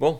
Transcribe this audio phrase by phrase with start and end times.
[0.00, 0.18] Bon,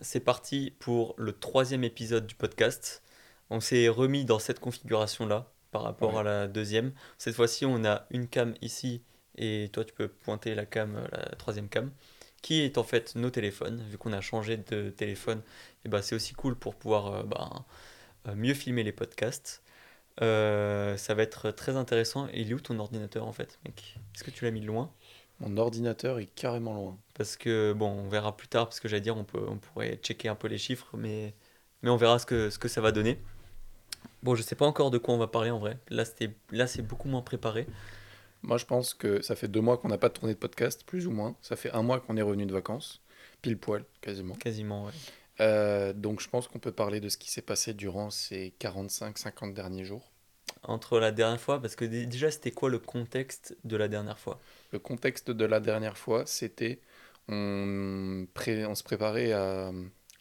[0.00, 3.04] c'est parti pour le troisième épisode du podcast.
[3.48, 6.18] On s'est remis dans cette configuration-là par rapport Ouais.
[6.20, 6.92] à la deuxième.
[7.16, 9.04] Cette fois-ci, on a une cam ici
[9.38, 11.92] et toi, tu peux pointer la cam, euh, la troisième cam,
[12.42, 13.80] qui est en fait nos téléphones.
[13.88, 15.42] Vu qu'on a changé de téléphone,
[15.84, 17.64] et bah, c'est aussi cool pour pouvoir euh, bah,
[18.26, 19.62] euh, mieux filmer les podcasts.
[20.22, 22.26] Euh, ça va être très intéressant.
[22.32, 23.94] Et il est où ton ordinateur en fait, mec?
[24.16, 24.92] Est-ce que tu l'as mis loin?
[25.42, 26.98] Mon ordinateur est carrément loin.
[27.14, 29.96] Parce que, bon, on verra plus tard, parce que j'allais dire, on, peut, on pourrait
[30.02, 31.34] checker un peu les chiffres, mais,
[31.82, 33.18] mais on verra ce que, ce que ça va donner.
[34.22, 35.78] Bon, je sais pas encore de quoi on va parler en vrai.
[35.88, 37.66] Là, c'était, là c'est beaucoup moins préparé.
[38.42, 41.06] Moi, je pense que ça fait deux mois qu'on n'a pas tourné de podcast, plus
[41.06, 41.36] ou moins.
[41.42, 43.00] Ça fait un mois qu'on est revenu de vacances,
[43.40, 44.34] pile poil, quasiment.
[44.34, 44.92] Quasiment, ouais.
[45.40, 49.54] Euh, donc, je pense qu'on peut parler de ce qui s'est passé durant ces 45-50
[49.54, 50.10] derniers jours.
[50.64, 54.18] Entre la dernière fois, parce que dé- déjà, c'était quoi le contexte de la dernière
[54.18, 54.40] fois?
[54.72, 56.80] Le contexte de la dernière fois, c'était
[57.28, 59.70] on, pré- on se préparait à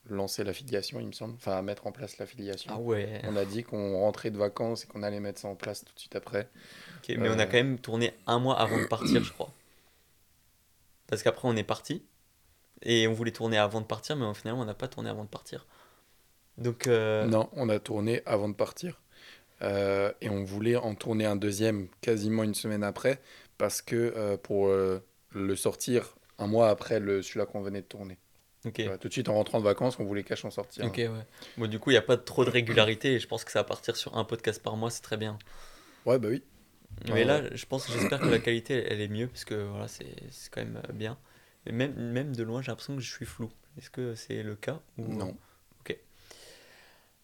[0.09, 2.71] lancer l'affiliation, il me semble, enfin à mettre en place l'affiliation.
[2.75, 3.21] Ah ouais.
[3.25, 5.93] On a dit qu'on rentrait de vacances et qu'on allait mettre ça en place tout
[5.93, 6.49] de suite après.
[6.97, 7.45] Ok, mais on a Euh.
[7.45, 9.51] quand même tourné un mois avant de partir, je crois.
[11.07, 12.03] Parce qu'après, on est parti.
[12.83, 15.29] Et on voulait tourner avant de partir, mais finalement, on n'a pas tourné avant de
[15.29, 15.67] partir.
[16.57, 18.99] Donc, euh, Non, on a tourné avant de partir.
[19.61, 23.21] Euh, et on voulait en tourner un deuxième quasiment une semaine après,
[23.57, 27.87] parce que euh, pour euh, le sortir un mois après le, celui-là qu'on venait de
[27.87, 28.17] tourner.
[28.65, 28.99] ok.
[28.99, 30.85] Tout de suite en rentrant de vacances, on voulait cache en sortir.
[30.85, 31.09] Ok, ouais.
[31.57, 33.59] Bon, du coup, il n'y a pas trop de régularité et je pense que ça
[33.59, 35.37] va partir sur un podcast par mois, c'est très bien.
[36.05, 36.43] Ouais, bah oui.
[37.09, 40.13] Mais là, je pense, j'espère que la qualité, elle est mieux parce que voilà, c'est
[40.29, 41.17] c'est quand même euh, bien.
[41.65, 43.51] Et même, même de loin, j'ai l'impression que je suis flou.
[43.77, 45.07] Est-ce que c'est le cas ou...
[45.13, 45.37] Non.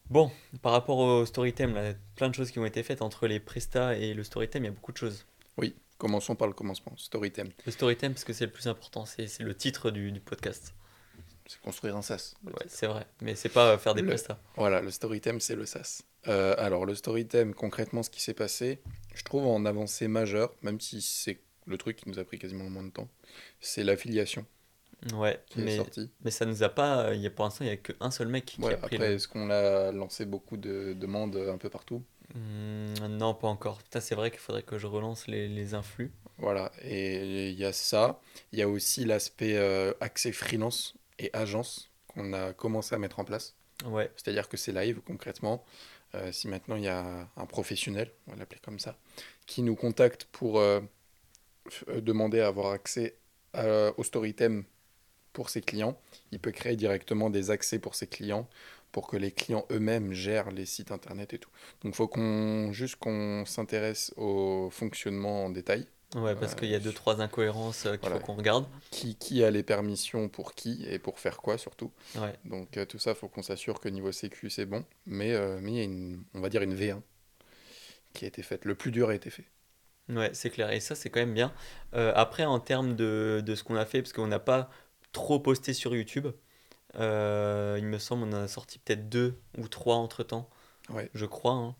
[0.10, 0.32] Bon,
[0.62, 3.98] par rapport au Storytime, là, plein de choses qui ont été faites entre les prestats
[3.98, 5.26] et le Storytime, il y a beaucoup de choses.
[5.58, 6.94] Oui, commençons par le commencement.
[6.98, 10.20] Storytime, Le Storytime, parce que c'est le plus important, c'est c'est le titre du, du
[10.20, 10.74] podcast.
[11.48, 12.34] c'est construire un SaaS.
[12.44, 14.40] Ouais, c'est vrai, mais c'est pas euh, faire des Le- prestats.
[14.56, 16.02] Voilà, le Storytime, c'est le SaaS.
[16.28, 18.80] Euh, alors, le Storytime, concrètement, ce qui s'est passé,
[19.16, 22.64] je trouve en avancée majeure, même si c'est le truc qui nous a pris quasiment
[22.66, 23.08] le moins de temps,
[23.62, 24.46] c'est l'affiliation
[25.14, 26.10] Ouais, qui est mais, sortie.
[26.26, 27.14] mais ça nous a pas.
[27.14, 28.96] Il y a, pour l'instant, il n'y a qu'un seul mec qui Ouais, a pris
[28.96, 32.04] après, le- est-ce qu'on a lancé beaucoup de demandes un peu partout?
[32.34, 33.78] Hmm, non, pas encore.
[33.80, 36.12] Putain, c'est vrai qu'il faudrait que je relance les, les influx.
[36.38, 38.20] Voilà, et il y a ça.
[38.52, 43.20] Il y a aussi l'aspect euh, accès freelance et agence qu'on a commencé à mettre
[43.20, 43.56] en place.
[43.86, 45.64] Ouais, C'est-à-dire que c'est live concrètement.
[46.16, 48.98] Euh, si maintenant il y a un professionnel, on va l'appeler comme ça,
[49.46, 50.80] qui nous contacte pour euh,
[52.02, 53.16] demander à avoir accès
[53.54, 54.64] à- au Storytime
[55.34, 56.00] pour ses clients,
[56.32, 58.48] il peut créer directement des accès pour ses clients
[58.92, 61.50] pour que les clients eux-mêmes gèrent les sites internet et tout.
[61.84, 65.88] Donc il faut qu'on juste qu'on s'intéresse au fonctionnement en détail.
[66.16, 68.20] ouais, parce Euh, qu'il y a deux, trois incohérences euh, qu'il voilà.
[68.20, 68.66] faut qu'on regarde.
[68.92, 71.92] Qui, qui a les permissions pour qui et pour faire quoi surtout.
[72.16, 74.86] Ouais, Donc euh, tout ça, il faut qu'on s'assure que niveau sécu, c'est bon.
[75.06, 77.02] Mais euh, mais il y a une, on va dire une V1
[78.14, 78.66] qui a été faite.
[78.66, 79.46] Le plus dur a été fait.
[80.10, 80.72] ouais, c'est clair.
[80.72, 81.54] Et ça, c'est quand même bien.
[81.94, 84.70] Euh, après, en termes de, de ce qu'on a fait, parce qu'on n'a pas
[85.12, 86.28] trop posté sur YouTube,
[86.96, 90.50] euh, il me semble on en a sorti peut-être deux ou trois entre-temps,
[90.90, 91.10] Ouais.
[91.14, 91.54] je crois.
[91.54, 91.76] hein.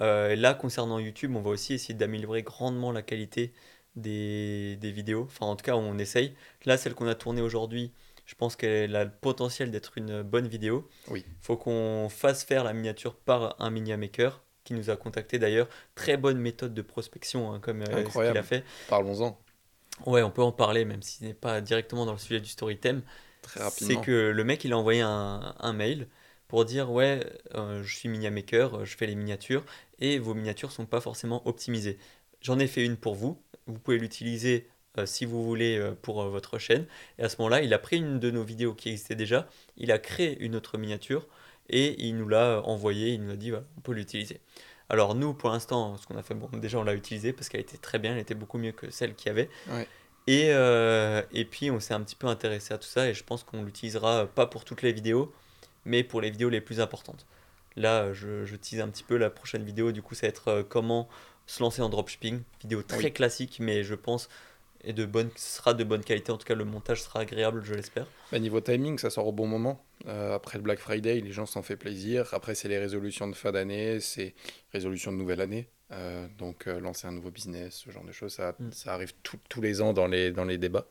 [0.00, 3.52] Euh, et là, concernant YouTube, on va aussi essayer d'améliorer grandement la qualité
[3.96, 5.22] des, des vidéos.
[5.24, 6.34] Enfin, en tout cas, on essaye.
[6.64, 7.92] Là, celle qu'on a tournée aujourd'hui,
[8.26, 10.88] je pense qu'elle a le potentiel d'être une bonne vidéo.
[11.08, 11.24] Oui.
[11.40, 15.68] faut qu'on fasse faire la miniature par un media maker qui nous a contacté d'ailleurs.
[15.94, 18.64] Très bonne méthode de prospection, hein, comme euh, ce qu'il a fait.
[18.88, 19.38] Parlons-en
[20.04, 22.48] Ouais, on peut en parler, même si ce n'est pas directement dans le sujet du
[22.50, 23.00] storytime.
[23.46, 26.08] Très C'est que le mec, il a envoyé un, un mail
[26.48, 29.64] pour dire Ouais, euh, je suis miniature maker, je fais les miniatures
[29.98, 31.98] et vos miniatures sont pas forcément optimisées.
[32.40, 33.40] J'en ai fait une pour vous.
[33.66, 34.68] Vous pouvez l'utiliser
[34.98, 36.86] euh, si vous voulez euh, pour euh, votre chaîne.
[37.18, 39.92] Et à ce moment-là, il a pris une de nos vidéos qui existait déjà, il
[39.92, 41.26] a créé une autre miniature
[41.68, 43.10] et il nous l'a envoyé.
[43.10, 44.40] Il nous a dit Voilà, on peut l'utiliser.
[44.88, 47.60] Alors, nous, pour l'instant, ce qu'on a fait, bon, déjà, on l'a utilisée parce qu'elle
[47.60, 49.50] était très bien, elle était beaucoup mieux que celle qu'il y avait.
[49.68, 49.86] Ouais.
[50.26, 53.22] Et, euh, et puis on s'est un petit peu intéressé à tout ça et je
[53.22, 55.32] pense qu'on l'utilisera pas pour toutes les vidéos,
[55.84, 57.26] mais pour les vidéos les plus importantes.
[57.76, 60.48] Là, je, je tease un petit peu la prochaine vidéo, du coup ça va être
[60.48, 61.08] euh, comment
[61.46, 62.40] se lancer en dropshipping.
[62.62, 63.12] Vidéo très Oui.
[63.12, 64.28] classique, mais je pense
[64.84, 67.74] et de bonne, sera de bonne qualité, en tout cas le montage sera agréable, je
[67.74, 68.06] l'espère.
[68.30, 69.84] Bah, niveau timing, ça sort au bon moment.
[70.06, 72.28] Euh, après le Black Friday, les gens s'en fait plaisir.
[72.32, 74.34] Après, c'est les résolutions de fin d'année, c'est
[74.72, 75.68] résolution de nouvelle année.
[75.92, 78.72] Euh, donc, euh, lancer un nouveau business, ce genre de choses, ça, Mm.
[78.72, 80.86] ça arrive tout- tous les ans dans les, dans les débats.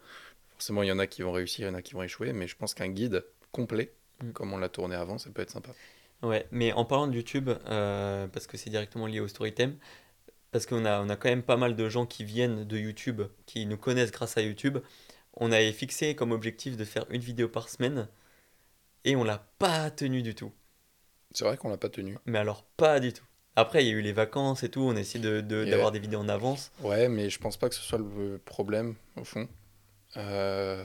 [0.53, 2.31] Forcément, il y en a qui vont réussir, il y en a qui vont échouer,
[2.31, 3.91] mais je pense qu'un guide complet,
[4.23, 4.31] Mm.
[4.31, 5.71] comme on l'a tourné avant, ça peut être sympa.
[6.23, 9.77] Ouais, mais en parlant de YouTube, euh, parce que c'est directement lié au Storytime,
[10.51, 13.21] parce qu'on a, on a quand même pas mal de gens qui viennent de YouTube,
[13.45, 14.77] qui nous connaissent grâce à YouTube,
[15.33, 18.07] on avait fixé comme objectif de faire une vidéo par semaine
[19.03, 20.53] et on l'a pas tenu du tout.
[21.33, 22.17] C'est vrai qu'on l'a pas tenu.
[22.25, 23.25] Mais alors, pas du tout.
[23.55, 25.91] Après, il y a eu les vacances et tout, on a essayé d'avoir de, d'avoir
[25.91, 26.71] des vidéos en avance.
[26.81, 29.47] Ouais, mais je pense pas que ce soit le problème, au fond.
[30.17, 30.83] Euh,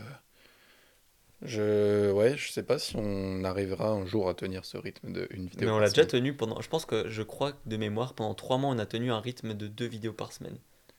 [1.42, 5.26] je, ouais, je sais pas si on arrivera un jour à tenir ce rythme de
[5.30, 5.68] une vidéo.
[5.68, 6.60] Mais on l'a déjà tenu pendant.
[6.60, 9.20] Je pense que je crois que de mémoire pendant trois mois on a tenu un
[9.20, 10.58] rythme de deux vidéos par semaine.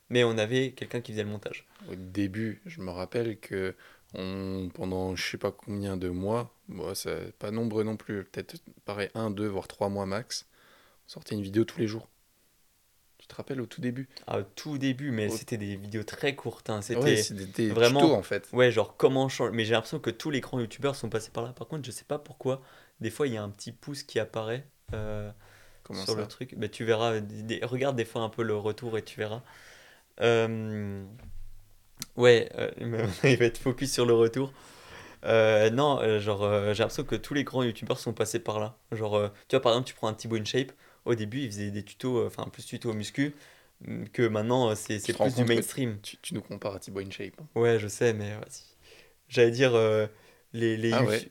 [0.10, 1.66] Mais on avait quelqu'un qui faisait le montage.
[1.90, 3.76] Au début, je me rappelle que
[4.14, 8.58] on, pendant je sais pas combien de mois, bon, c'est pas nombreux non plus, peut-être
[8.84, 10.48] pareil un, deux, voire trois mois max,
[11.12, 12.08] sortait une vidéo tous les jours.
[13.18, 14.08] Tu te rappelles au tout début?
[14.28, 16.70] Ah, au tout début, mais c'était des vidéos très courtes.
[16.70, 16.82] Hein.
[16.82, 18.14] C'était vraiment.
[18.14, 18.48] en fait.
[18.54, 19.52] Ouais, genre comment changer.
[19.54, 21.50] Mais j'ai l'impression que tous les grands youtubeurs sont passés par là.
[21.52, 22.62] Par contre, je sais pas pourquoi.
[23.02, 25.30] Des fois, il y a un petit pouce qui apparaît euh,
[26.06, 26.56] sur le truc.
[26.58, 27.20] mais tu verras.
[27.64, 29.44] Regarde des fois un peu le retour et tu verras.
[30.22, 31.04] Euh,
[32.16, 32.72] ouais, euh,
[33.26, 34.54] il va être focus sur le retour.
[35.24, 38.78] non, genre, j'ai l'impression que tous les grands youtubeurs sont passés par là.
[38.94, 40.72] Genre, tu vois, par exemple, tu prends un Thibaut InShape
[41.06, 43.36] au début, il faisait des tutos, euh, enfin plus tutos muscu,
[43.82, 46.00] mm, que maintenant euh, c'est plus du mainstream.
[46.02, 47.40] Tu, tu, nous compares à Thibaut InShape.
[47.40, 47.48] Hein.
[47.56, 48.36] Ouais, je sais, mais
[49.28, 50.08] j'allais dire euh,
[50.54, 50.78] les.
[50.78, 51.28] les ah ouais.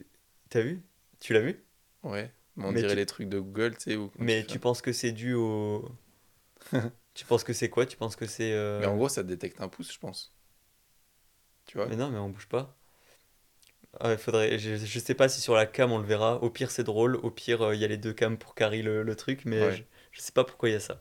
[0.49, 0.83] T'as vu?
[1.21, 1.63] Tu l'as vu?
[2.03, 3.99] Ouais, on dirait les trucs de Google, tu sais.
[4.19, 5.89] Mais tu penses que c'est dû au.
[7.15, 7.87] tu penses que c'est quoi?
[7.87, 8.53] Tu penses que c'est.
[8.81, 10.33] Mais en gros, ça détecte un pouce, je pense.
[11.67, 11.87] Tu vois?
[11.87, 12.77] Mais non, mais on bouge pas.
[13.99, 16.37] Ah, faudrait, je, je sais pas si sur la cam on le verra.
[16.43, 17.17] Au pire, c'est drôle.
[17.17, 19.75] Au pire, euh, il y a les deux cams pour carry le, le truc, mais
[19.75, 19.83] je,
[20.13, 21.01] je, sais pas pourquoi il y a ça.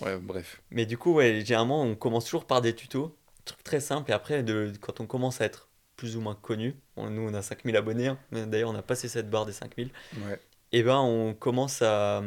[0.00, 0.62] Ouais, bref.
[0.70, 4.10] Mais du coup, ouais, généralement, on commence toujours par des tutos, truc très simple.
[4.10, 7.42] Et après, de, quand on commence à être plus ou moins connu, nous on a
[7.42, 8.18] 5000 abonnés, hein.
[8.32, 9.90] d'ailleurs, on a passé cette barre des 5000.
[10.16, 10.40] Ouais.
[10.72, 12.22] Et ben, on commence à,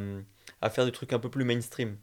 [0.62, 1.98] à faire des trucs un peu plus mainstream.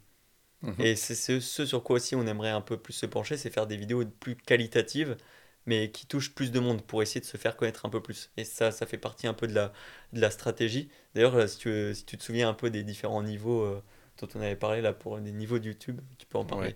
[0.61, 0.75] Mhm.
[0.79, 3.49] Et c'est ce, ce sur quoi aussi on aimerait un peu plus se pencher, c'est
[3.49, 5.17] faire des vidéos plus qualitatives
[5.65, 8.29] mais qui touche plus de monde pour essayer de se faire connaître un peu plus.
[8.37, 9.73] Et ça, ça fait partie un peu de la,
[10.13, 10.89] de la stratégie.
[11.13, 13.81] D'ailleurs, euh, si tu, si tu te souviens un peu des différents niveaux euh,
[14.19, 16.75] dont on avait parlé là pour les niveaux de YouTube, tu peux en parler.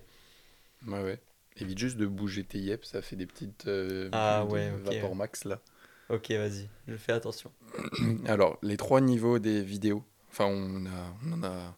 [0.86, 1.20] Ouais, ouais.
[1.56, 5.44] Évite juste de bouger tes yep, ça fait des petites euh, ah, ouais, vapeur max
[5.44, 5.60] là.
[6.08, 7.52] Ok, vas-y, je fais attention.
[8.26, 11.76] Alors, les trois niveaux des vidéos, enfin, on, a, on en a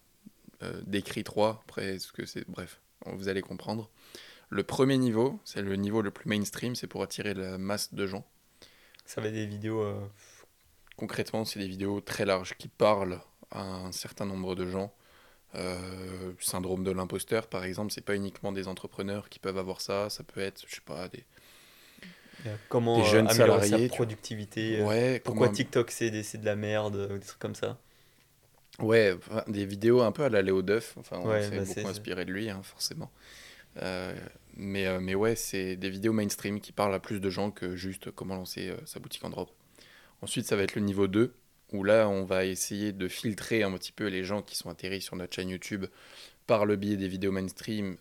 [0.86, 3.90] décrit trois, après, ce que c'est, bref, vous allez comprendre.
[4.52, 8.06] Le premier niveau, c'est le niveau le plus mainstream, c'est pour attirer la masse de
[8.06, 8.22] gens.
[9.06, 9.80] Ça va être des vidéos.
[9.80, 9.98] Euh,
[10.96, 13.18] Concrètement, c'est des vidéos très larges qui parlent
[13.50, 14.92] à un certain nombre de gens.
[15.54, 20.10] Euh, syndrome de l'imposteur, par exemple, c'est pas uniquement des entrepreneurs qui peuvent avoir ça,
[20.10, 21.24] ça peut être, je sais pas, des,
[22.68, 24.82] comment des jeunes euh, salariés, sa productivité.
[24.82, 27.78] Ouais, pourquoi TikTok c'est de la merde, des trucs comme ça?
[28.80, 29.16] Ouais,
[29.48, 32.32] des vidéos un peu à la Léo Duff, enfin, on s'est bah, beaucoup inspiré de
[32.32, 33.10] lui, hein, forcément.
[33.80, 34.14] Euh,
[34.56, 37.76] mais, euh, mais ouais, c'est des vidéos mainstream qui parlent à plus de gens que
[37.76, 39.50] juste comment lancer euh, sa boutique en drop.
[40.20, 41.34] Ensuite, ça va être le niveau 2,
[41.72, 45.00] où là, on va essayer de filtrer un petit peu les gens qui sont atterris
[45.00, 45.86] sur notre chaîne YouTube
[46.46, 47.96] par le biais des vidéos mainstream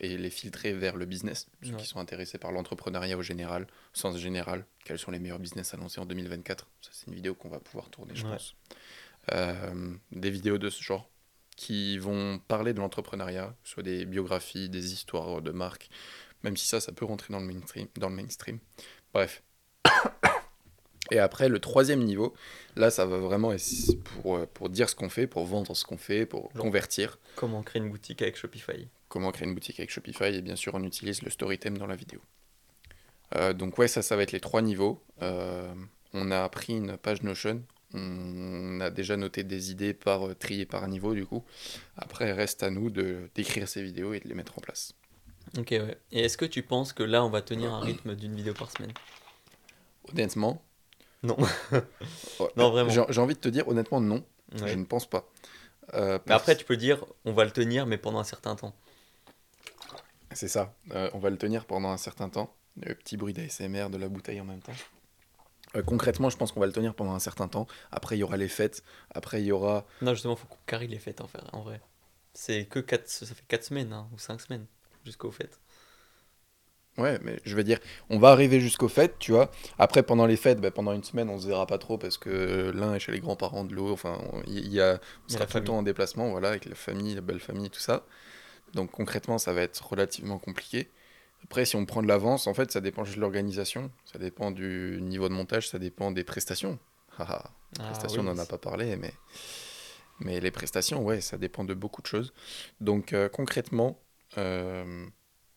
[0.00, 3.98] et les filtrer vers le business, ceux qui sont intéressés par l'entrepreneuriat au général, au
[3.98, 6.68] sens général, quels sont les meilleurs business annoncés en 2024.
[6.82, 8.54] Ça, c'est une vidéo qu'on va pouvoir tourner, je pense.
[10.12, 11.08] des vidéos de ce genre
[11.56, 15.88] qui vont parler de l'entrepreneuriat, soit des biographies, des histoires de marques,
[16.42, 17.88] même si ça, ça peut rentrer dans le mainstream.
[17.96, 18.58] Dans le mainstream.
[19.12, 19.42] Bref.
[21.10, 22.34] Et après, le troisième niveau,
[22.74, 23.52] là, ça va vraiment
[24.04, 27.18] pour, euh, pour dire ce qu'on fait, pour vendre ce qu'on fait, pour convertir.
[27.36, 28.88] Comment créer une boutique avec Shopify?
[29.08, 31.94] Comment créer une boutique avec Shopify, et bien sûr, on utilise le Storytime dans la
[31.94, 32.20] vidéo.
[33.34, 35.00] Euh, donc ouais, ça, ça va être les trois niveaux.
[35.22, 35.72] Euh,
[36.12, 37.62] on a pris une page Notion
[37.94, 41.44] on a déjà noté des idées par euh, trier par niveau du coup.
[41.96, 44.94] Après, reste à nous de d'écrire ces vidéos et de les mettre en place.
[45.58, 45.96] Ok, ouais.
[46.12, 48.70] Et est-ce que tu penses que là, on va tenir un rythme d'une vidéo par
[48.70, 48.92] semaine?
[50.10, 50.62] Honnêtement
[51.22, 51.36] Non.
[52.56, 52.90] non, vraiment.
[52.90, 54.24] J'ai envie de te dire, honnêtement, non.
[54.54, 55.28] Je ne pense pas.
[55.94, 58.74] Euh, mais après, tu peux dire, on va le tenir, mais pendant un certain temps.
[60.32, 60.74] C'est ça.
[60.92, 62.54] Euh, on va le tenir pendant un certain temps.
[62.82, 64.74] Le petit bruit d'ASMR de la bouteille en même temps.
[65.76, 67.66] Euh, concrètement, je pense qu'on va le tenir pendant un certain temps.
[67.92, 68.82] Après, il y aura les fêtes.
[69.10, 69.86] Après, il y aura.
[70.02, 71.80] Non, justement, il faut qu'on carry les fêtes en, fait, en vrai.
[72.34, 74.66] C'est que 4, ça fait 4 semaines hein, ou 5 semaines
[75.04, 75.60] jusqu'aux fêtes.
[76.98, 77.78] Ouais, mais je veux dire,
[78.08, 79.50] on va arriver jusqu'aux fêtes, tu vois.
[79.78, 82.72] Après, pendant les fêtes, bah, pendant une semaine, on se verra pas trop parce que
[82.74, 83.92] l'un est chez les grands-parents de l'autre.
[83.92, 87.14] Enfin, il y, a, on sera tout le temps en déplacement, voilà, avec la famille,
[87.14, 88.06] la belle famille, tout ça.
[88.72, 90.90] Donc concrètement, ça va être relativement compliqué.
[91.44, 94.50] Après, si on prend de l'avance, en fait, ça dépend juste de l'organisation, ça dépend
[94.50, 96.78] du niveau de montage, ça dépend des prestations.
[97.18, 97.44] Ah,
[97.84, 99.12] prestations, on n'en a pas parlé, mais,
[100.18, 102.32] mais les prestations, ouais, ça dépend de beaucoup de choses.
[102.80, 104.00] Donc, euh, concrètement,
[104.38, 105.06] euh,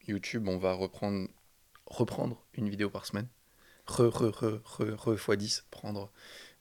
[0.07, 1.27] YouTube, on va reprendre,
[1.85, 3.27] reprendre une vidéo par semaine.
[3.87, 6.11] re, re, re, re, re fois 10 prendre.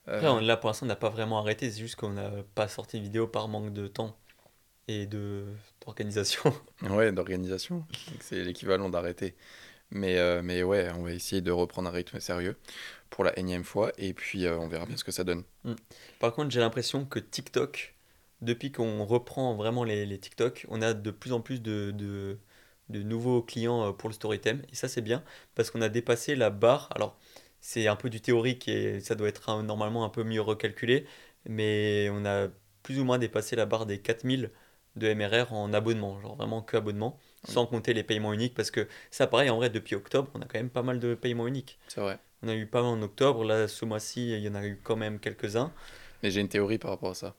[0.08, 1.70] euh, Après, on- là, pour l'instant, on n'a pas vraiment arrêté.
[1.70, 4.16] C'est juste qu'on n'a pas sorti de vidéo par manque de temps
[4.88, 5.46] et de
[5.84, 6.52] d'organisation.
[6.82, 7.84] Ouais, d'organisation.
[8.20, 9.34] C'est l'équivalent d'arrêter.
[9.90, 12.56] Mais, euh, mais ouais, on va essayer de reprendre un rythme sérieux
[13.10, 15.44] pour la énième fois et puis euh, on verra bien ce que ça donne.
[16.18, 17.94] Par contre, j'ai l'impression que TikTok,
[18.40, 22.38] depuis qu'on reprend vraiment les, les TikTok, on a de plus en plus de, de,
[22.88, 24.62] de nouveaux clients euh, pour le Storytime.
[24.72, 26.88] Et ça, c'est bien parce qu'on a dépassé la barre.
[26.94, 27.18] Alors,
[27.60, 31.06] c'est un peu du théorique et ça doit être un- normalement un peu mieux recalculé.
[31.46, 32.48] Mais on a
[32.82, 34.50] plus ou moins dépassé la barre des 4000
[34.98, 36.20] de MRR en abonnement.
[36.20, 37.18] Genre vraiment que abonnement.
[37.44, 38.54] Sans compter les paiements uniques.
[38.54, 41.14] Parce que ça, pareil, en vrai, depuis octobre, on a quand même pas mal de
[41.14, 41.78] paiements uniques.
[41.88, 42.18] C'est vrai.
[42.42, 43.44] On a eu pas mal en octobre.
[43.44, 45.72] Là, ce mois-ci, il y en a eu quand même quelques-uns.
[46.22, 47.34] Mais j'ai une théorie par rapport à ça.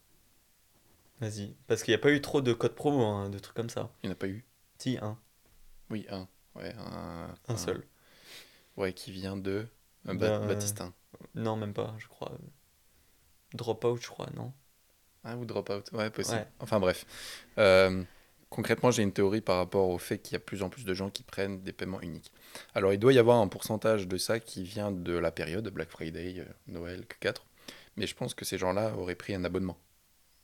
[1.20, 3.70] Vas-y, parce qu'il n'y a pas eu trop de codes promo, hein, de trucs comme
[3.70, 3.92] ça.
[4.04, 4.46] Il n'y en a pas eu.
[4.78, 5.18] Si, un,
[5.90, 6.28] Oui, un.
[6.56, 7.84] Ouais, un, un seul.
[8.78, 9.68] Ouais, qui vient de
[10.08, 10.94] euh, D'un- Ba- Baptistin.
[11.36, 12.32] Non, même pas, je crois.
[13.54, 14.54] Dropout, je crois, non
[15.24, 15.84] Ah, ou Dropout.
[15.94, 16.38] Ouais, possible.
[16.38, 16.48] Ouais.
[16.60, 17.06] Enfin bref.
[17.58, 18.04] Euh,
[18.50, 20.86] concrètement, j'ai une théorie par rapport au fait qu'il y a de plus en plus
[20.86, 22.32] de gens qui prennent des paiements uniques.
[22.74, 25.90] Alors, il doit y avoir un pourcentage de ça qui vient de la période Black
[25.90, 27.36] Friday, euh, Noël, Q4.
[27.98, 29.78] Mais je pense que ces gens-là auraient pris un abonnement.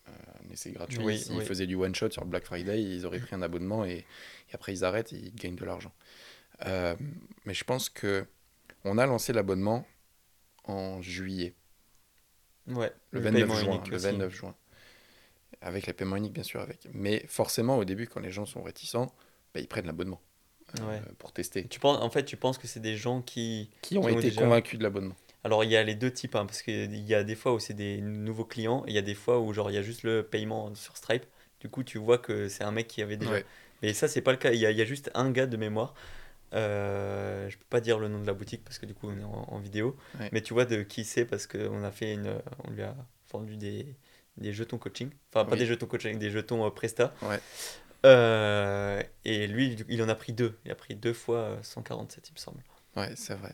[0.07, 0.11] Euh,
[0.49, 0.99] mais c'est gratuit.
[0.99, 1.45] Oui, S'ils oui.
[1.45, 4.83] faisaient du one-shot sur Black Friday, ils auraient pris un abonnement et, et après ils
[4.83, 5.93] arrêtent et ils gagnent de l'argent.
[6.67, 6.95] Euh,
[7.45, 8.25] mais je pense que
[8.83, 9.85] on a lancé l'abonnement
[10.65, 11.55] en juillet.
[12.67, 14.05] Ouais, Le, le 29 paiement juin, le aussi.
[14.05, 14.55] 29 juin.
[15.67, 16.87] Avec les paiements uniques, bien sûr, avec.
[16.93, 19.07] Mais forcément, au début, quand les gens sont réticents,
[19.53, 20.21] bah, ils prennent l'abonnement
[20.79, 21.01] euh, Ouais.
[21.17, 21.67] pour tester.
[21.67, 23.69] Tu penses, en fait, tu penses que c'est des gens qui...
[23.81, 25.15] Qui ont Qui ont été déjà- convaincus de l'abonnement.
[25.43, 27.59] Alors, il y a les deux types, hein, parce qu'il y a des fois où
[27.59, 29.81] c'est des nouveaux clients, et il y a des fois où, genre, il y a
[29.81, 31.25] juste le paiement sur Stripe.
[31.59, 33.31] Du coup, tu vois que c'est un mec qui avait déjà...
[33.31, 33.45] Ouais.
[33.81, 34.51] Mais ça, c'est pas le cas.
[34.53, 35.93] Il y a, il y a juste un gars de mémoire.
[36.53, 39.19] Euh, je peux pas dire le nom de la boutique parce que du coup on
[39.19, 39.97] est en, en vidéo.
[40.19, 40.29] Ouais.
[40.31, 42.95] Mais tu vois de qui c'est parce qu'on a fait une, on lui a
[43.31, 43.95] vendu des,
[44.37, 45.09] des jetons coaching.
[45.33, 45.59] Enfin pas Oui.
[45.59, 47.13] des jetons coaching, des jetons euh, Presta.
[47.21, 47.39] Ouais.
[48.05, 50.57] Euh, et lui, il en a pris deux.
[50.65, 52.63] Il a pris deux fois euh, 147, il me semble.
[52.95, 53.53] Ouais, c'est vrai.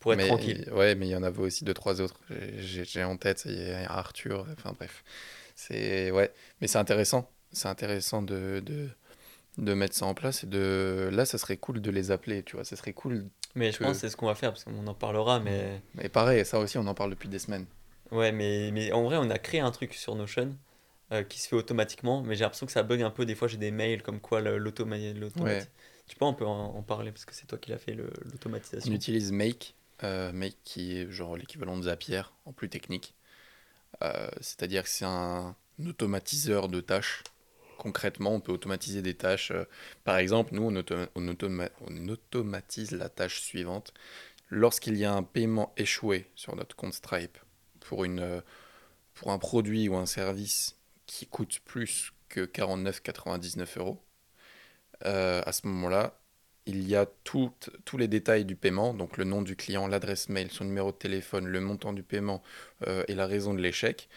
[0.00, 0.68] Pour être mais, tranquille.
[0.72, 2.18] Ouais, mais il y en avait aussi deux, trois autres.
[2.58, 5.04] J'ai- en tête, il y a Arthur, enfin bref.
[5.54, 7.30] C'est ouais, mais c'est intéressant.
[7.52, 8.88] C'est intéressant de, de,
[9.58, 12.56] de mettre ça en place et de là, ça serait cool de les appeler, tu
[12.56, 12.64] vois.
[12.64, 13.26] Ça serait cool.
[13.54, 15.40] Mais je pense que c'est ce qu'on va faire parce qu'on en parlera.
[15.40, 17.66] Mais Et pareil, ça aussi, on en parle depuis des semaines.
[18.12, 20.56] Ouais, mais, mais en vrai, on a créé un truc sur Notion
[21.12, 22.22] euh, qui se fait automatiquement.
[22.22, 23.26] Mais j'ai l'impression que ça bug un peu.
[23.26, 25.66] Des fois, j'ai des mails comme quoi le- l'automa- l'automati- Ouais.
[26.08, 28.12] Tu peux, on peut en, en parler parce que c'est toi qui l'as fait le-
[28.26, 28.94] On l'automatisation.
[28.94, 33.14] utilise Make, euh, Make qui est genre l'équivalent de Zapier en plus technique.
[34.02, 37.24] Euh, C'est-à-dire que c'est un automatiseur de tâches.
[37.78, 39.50] Concrètement, on peut automatiser des tâches.
[39.52, 39.64] euh,
[40.04, 43.94] par exemple, nous, on, auto- on automa- on automatise la tâche suivante.
[44.50, 47.38] Lorsqu'il y a un paiement échoué sur notre compte Stripe
[47.80, 48.40] pour, une, euh,
[49.14, 54.02] pour un produit ou un service qui coûte plus que 49,99 euros,
[55.06, 56.20] euh, à ce moment-là,
[56.66, 57.52] il y a tout-
[57.84, 60.96] tous les détails du paiement, donc le nom du client, l'adresse mail, son numéro de
[60.96, 62.42] téléphone, le montant du paiement
[62.86, 64.08] euh, et la raison de l'échec,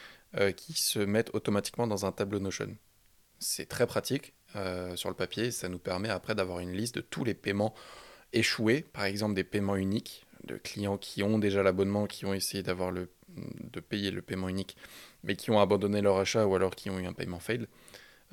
[0.57, 2.75] qui se mettent automatiquement dans un tableau Notion.
[3.39, 4.33] C'est très pratique
[4.95, 7.75] sur le papier, ça nous permet après d'avoir une liste de tous les paiements
[8.33, 12.63] échoués, par exemple des paiements uniques, de clients qui ont déjà l'abonnement, qui ont essayé
[12.63, 14.77] d'avoir le, de payer le paiement unique,
[15.23, 17.67] mais qui ont abandonné leur achat ou alors qui ont eu un paiement fail.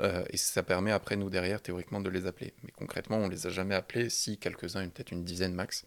[0.00, 2.54] Euh, et ça permet après, nous, derrière, théoriquement, de les appeler.
[2.62, 5.84] Mais concrètement, on les a jamais appelés, si quelques-uns, peut-être une dizaine max,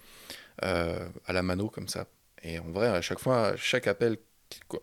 [0.64, 2.08] euh, à la mano, comme ça.
[2.44, 4.18] Et en vrai, à chaque fois, chaque appel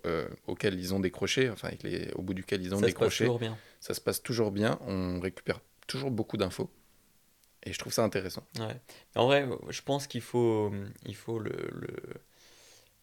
[0.06, 3.28] euh, auquel ils ont décroché, enfin, avec les, au bout duquel ils ont Ça décroché,
[3.78, 4.78] ça se passe toujours bien.
[4.86, 6.70] On récupère toujours beaucoup d'infos.
[7.62, 8.42] Et je trouve ça intéressant.
[8.58, 8.80] Ouais.
[9.14, 10.72] En vrai, je pense qu'il faut,
[11.04, 11.90] il faut le, le,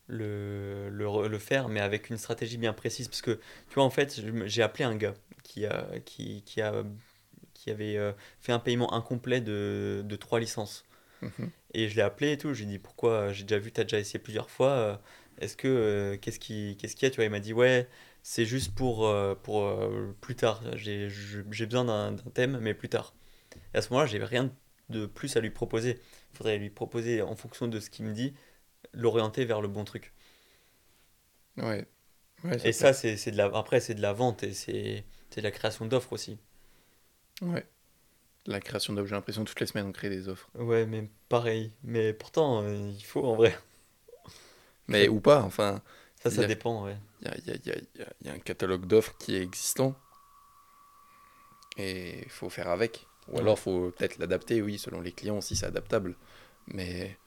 [0.08, 3.08] le, le, le faire, mais avec une stratégie bien précise.
[3.08, 3.32] Parce que,
[3.70, 6.84] tu vois, en fait, j'ai appelé un gars qui, a, qui, qui, a,
[7.54, 8.12] qui avait euh,
[8.42, 10.86] fait un paiement incomplet de, de trois licences.
[11.22, 11.50] Mhm.
[11.74, 12.54] Et je l'ai appelé et tout.
[12.54, 14.70] J'ai dit pourquoi J'ai déjà vu, tu as déjà essayé plusieurs fois.
[14.70, 14.96] euh,
[15.40, 17.88] Est-ce que euh, qu'est-ce qui qu'est-ce qu'il y a Tu vois, il m'a dit ouais,
[18.24, 20.62] c'est juste pour euh, pour euh, plus tard.
[20.76, 21.08] J'ai
[21.44, 23.14] besoin d'un d'un thème, mais plus tard.
[23.74, 24.52] Et à ce moment-là, j'ai rien
[24.90, 26.00] de plus à lui proposer.
[26.34, 28.34] Il faudrait lui proposer en fonction de ce qu'il me dit,
[28.98, 30.14] l'orienter vers le bon truc.
[31.58, 31.86] Ouais.
[32.44, 35.42] Ouais, Et ça, c'est c'est de la après c'est de la vente et c'est c'est
[35.42, 36.38] de la création d'offres aussi.
[37.42, 37.66] Ouais.
[38.48, 40.50] La création d'objets, j'ai l'impression que toutes les semaines, on crée des offres.
[40.56, 41.72] Ouais, mais pareil.
[41.84, 43.58] Mais pourtant, euh, il faut en vrai.
[44.88, 45.82] Mais ou pas, enfin,
[46.22, 46.98] Ça, ça a- dépend, ouais.
[47.22, 49.96] il y a, il y a- y a- y un catalogue d'offres qui est existant.
[51.78, 53.08] Et il faut faire avec.
[53.28, 53.42] Ou Ouais.
[53.42, 56.16] alors, il faut peut-être l'adapter, oui, selon les clients, si c'est adaptable.
[56.68, 57.18] Mais,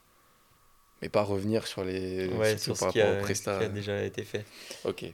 [1.03, 3.59] mais pas revenir sur les Ouais, sur ce par qui a, aux ce prestats.
[3.59, 4.45] qui a déjà été fait.
[4.85, 5.05] Ok.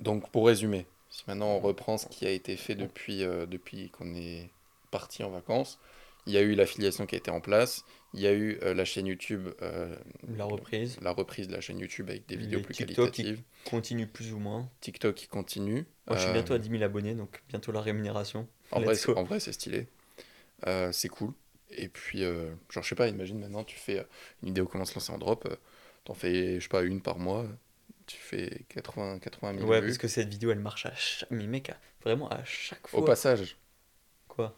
[0.00, 3.90] Donc pour résumer, si maintenant on reprend ce qui a été fait depuis, euh, depuis
[3.90, 4.50] qu'on est
[4.90, 5.78] parti en vacances,
[6.26, 8.74] il y a eu l'affiliation qui a été en place, il y a eu euh,
[8.74, 9.94] la chaîne YouTube, euh,
[10.36, 13.22] La reprise la reprise de la chaîne YouTube avec des vidéos Les plus TikTok qui-
[13.22, 14.68] qualitatives, continue plus ou moins.
[14.80, 15.84] TikTok qui continue.
[16.06, 18.46] Moi, je suis bientôt à 10 000 abonnés, donc bientôt la rémunération.
[18.70, 19.86] En vrai, Let's vrai, c'est stylé.
[20.92, 21.32] C'est cool.
[21.76, 24.04] Et puis, euh, genre, je sais pas, imagine maintenant, tu fais euh,
[24.42, 25.56] une vidéo comment se lancer en drop, euh,
[26.04, 27.46] t'en fais, je sais pas, une par mois,
[28.06, 29.86] tu fais 80, 80 000 Ouais, vues.
[29.86, 31.30] parce que cette vidéo, elle marche à chaque...
[31.30, 33.00] Mais mec, à- vraiment à chaque fois.
[33.00, 33.56] Au passage,
[34.28, 34.56] Quoi?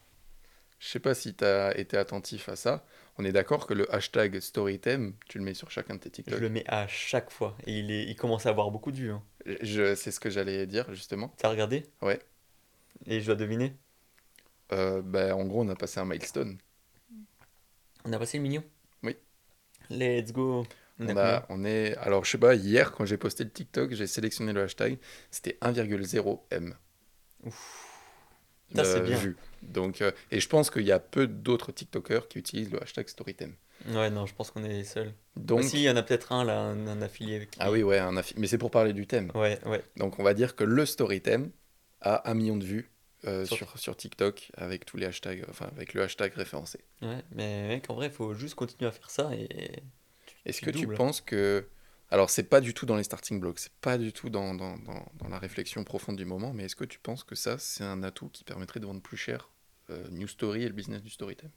[0.78, 2.85] Je sais pas si t'as été attentif à ça,
[3.16, 6.14] on est d'accord que le hashtag StoryTime, tu le mets sur chacun de tes Je
[6.14, 6.40] TikTok.
[6.40, 7.56] le mets à chaque fois.
[7.66, 8.04] Et il, est...
[8.04, 9.11] il commence à avoir beaucoup de vues.
[9.12, 9.23] hein.
[9.62, 11.33] Je, c'est ce que j'allais dire, justement.
[11.38, 11.87] T'as regardé?
[12.02, 12.21] Ouais.
[13.06, 13.76] Et je dois deviner?
[14.73, 16.59] Euh, bah, en gros, on a passé un milestone.
[18.05, 18.63] On a passé le million
[19.03, 19.17] Oui.
[19.91, 20.67] Let's go
[21.01, 23.45] On, a On, combien a, on est, alors, je sais pas, hier, quand j'ai posté
[23.45, 24.99] le TikTok, j'ai sélectionné le hashtag,
[25.31, 26.75] c'était 1,0 M.
[28.75, 29.17] Ça, c'est bien.
[29.19, 29.37] vues.
[29.63, 33.09] Donc, euh, et je pense qu'il y a peu d'autres TikTokers qui utilisent le hashtag
[33.09, 33.55] StoryTime.
[33.89, 35.13] Ouais, non, je pense qu'on est les seuls.
[35.37, 37.47] Donc, Aussi, il y en a peut-être un là, un, un affilié.
[37.47, 37.59] Qui...
[37.61, 39.31] ah oui, ouais, un affi- mais c'est pour parler du thème.
[39.35, 39.83] Ouais, ouais.
[39.97, 41.51] Donc, on va dire que le StoryTime
[42.01, 42.91] a un million de vues
[43.26, 46.81] euh, Sur- sur, sur TikTok avec tous les hashtags, enfin, avec le hashtag référencé.
[47.02, 49.83] Ouais, mais mec, en vrai, il faut juste continuer à faire ça et.
[50.47, 51.66] Est-ce que tu penses que.
[52.11, 54.76] Alors, c'est pas du tout dans les starting blocks, c'est pas du tout dans, dans,
[54.78, 57.83] dans, dans la réflexion profonde du moment, mais est-ce que tu penses que ça, c'est
[57.83, 59.50] un atout qui permettrait de vendre plus cher
[59.90, 61.50] euh, New Story et le business du Storytime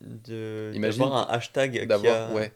[0.00, 2.34] de d'avoir un hashtag qui D'avoir, a...
[2.34, 2.52] ouais,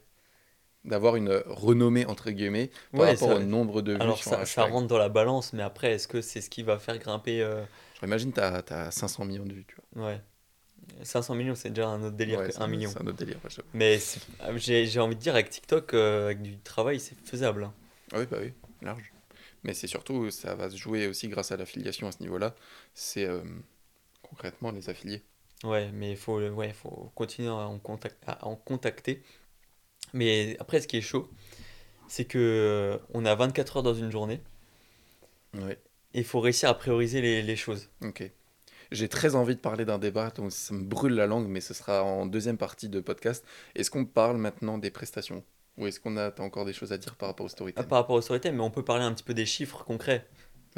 [0.85, 4.31] d'avoir une renommée, entre guillemets, par Ouais, rapport ça- au nombre de vues Alors sur
[4.31, 6.99] ça, ça rentre dans la balance, mais après, est-ce que c'est ce qui va faire
[6.99, 7.65] grimper euh,
[7.97, 10.07] Genre, imagine, t'as as 500 millions de vues, tu vois.
[10.09, 10.21] Ouais.
[11.03, 12.91] 500 millions, c'est déjà un autre délire Ouais, que c'est 1 million.
[12.91, 13.65] C'est un autre délire, ouais.
[13.75, 14.21] Mais c'est-
[14.57, 17.65] j'ai j'ai envie de dire, avec TikTok, euh, avec du travail, c'est faisable.
[17.65, 17.75] hein.
[18.13, 19.13] Ah oui, bah oui, large.
[19.65, 22.55] Mais c'est surtout, ça va se jouer aussi grâce à l'affiliation à ce niveau-là.
[22.95, 23.43] C'est euh,
[24.23, 25.23] concrètement les affiliés.
[25.65, 29.23] Ouais, mais il faut, ouais, faut continuer à en, contact, à en contacter.
[30.13, 31.29] Mais après, ce qui est chaud,
[32.09, 34.41] c'est que euh, on a 24 heures dans une journée
[35.55, 35.79] Ouais.
[36.15, 37.91] Il faut réussir à prioriser les, les choses.
[38.03, 38.31] Ok.
[38.93, 41.75] J'ai très envie de parler d'un débat, donc ça me brûle la langue, mais ce
[41.75, 43.45] sera en deuxième partie de podcast.
[43.75, 45.43] Est-ce qu'on parle maintenant des prestations?
[45.77, 47.99] Ou est-ce qu'on a encore des choses à dire par rapport au Ah, storytelling par
[47.99, 50.27] rapport au storytelling, mais on peut parler un petit peu des chiffres concrets.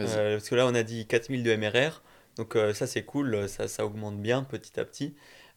[0.01, 2.03] Euh, parce que là, on a dit 4000 de MRR,
[2.37, 5.15] donc euh, ça c'est cool, ça, ça augmente bien petit à petit.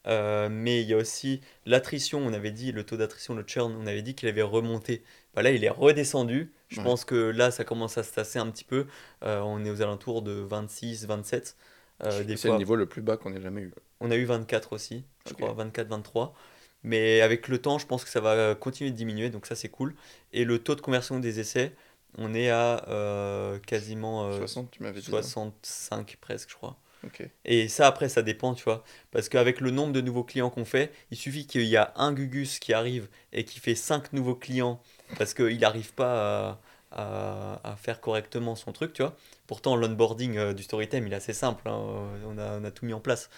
[0.08, 3.76] Euh, mais il y a aussi l'attrition, on avait dit, le taux d'attrition, le churn,
[3.80, 5.04] on avait dit qu'il avait remonté.
[5.36, 6.52] Bah là, il est redescendu.
[6.72, 6.84] Je Ouais.
[6.86, 8.88] pense que là, ça commence à se tasser un petit peu.
[9.24, 11.58] Euh, on est aux alentours de 26, 27.
[12.04, 13.74] Euh, c'est fois, le niveau le plus bas qu'on ait jamais eu.
[14.00, 16.34] on a eu 24 aussi, je crois, 24, 23.
[16.84, 19.70] Mais avec le temps, je pense que ça va continuer de diminuer, donc ça c'est
[19.70, 19.94] cool.
[20.34, 21.76] Et le taux de conversion des essais,
[22.18, 25.12] on est à euh, quasiment euh, 60, tu m'avais dit.
[25.12, 25.18] non?
[25.22, 26.78] 65 presque, je crois.
[27.46, 28.84] Et ça, après, ça dépend, tu vois.
[29.12, 32.14] Parce qu'avec le nombre de nouveaux clients qu'on fait, il suffit qu'il y a un
[32.14, 34.80] Gugus qui arrive et qui fait 5 nouveaux clients
[35.18, 36.60] parce qu'il n'arrive pas
[36.92, 39.16] à, à- à faire correctement son truc, tu vois.
[39.48, 41.68] Pourtant, l'onboarding euh, du Storytime, il est assez simple.
[41.70, 41.80] hein.
[42.26, 43.30] On, a, on a tout mis en place.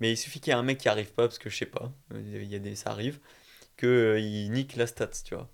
[0.00, 1.66] Mais il suffit qu'il y ait un mec qui arrive pas, parce que je sais
[1.66, 3.20] pas, euh, il y a des, ça arrive,
[3.78, 5.48] qu'il nique la stat, tu vois.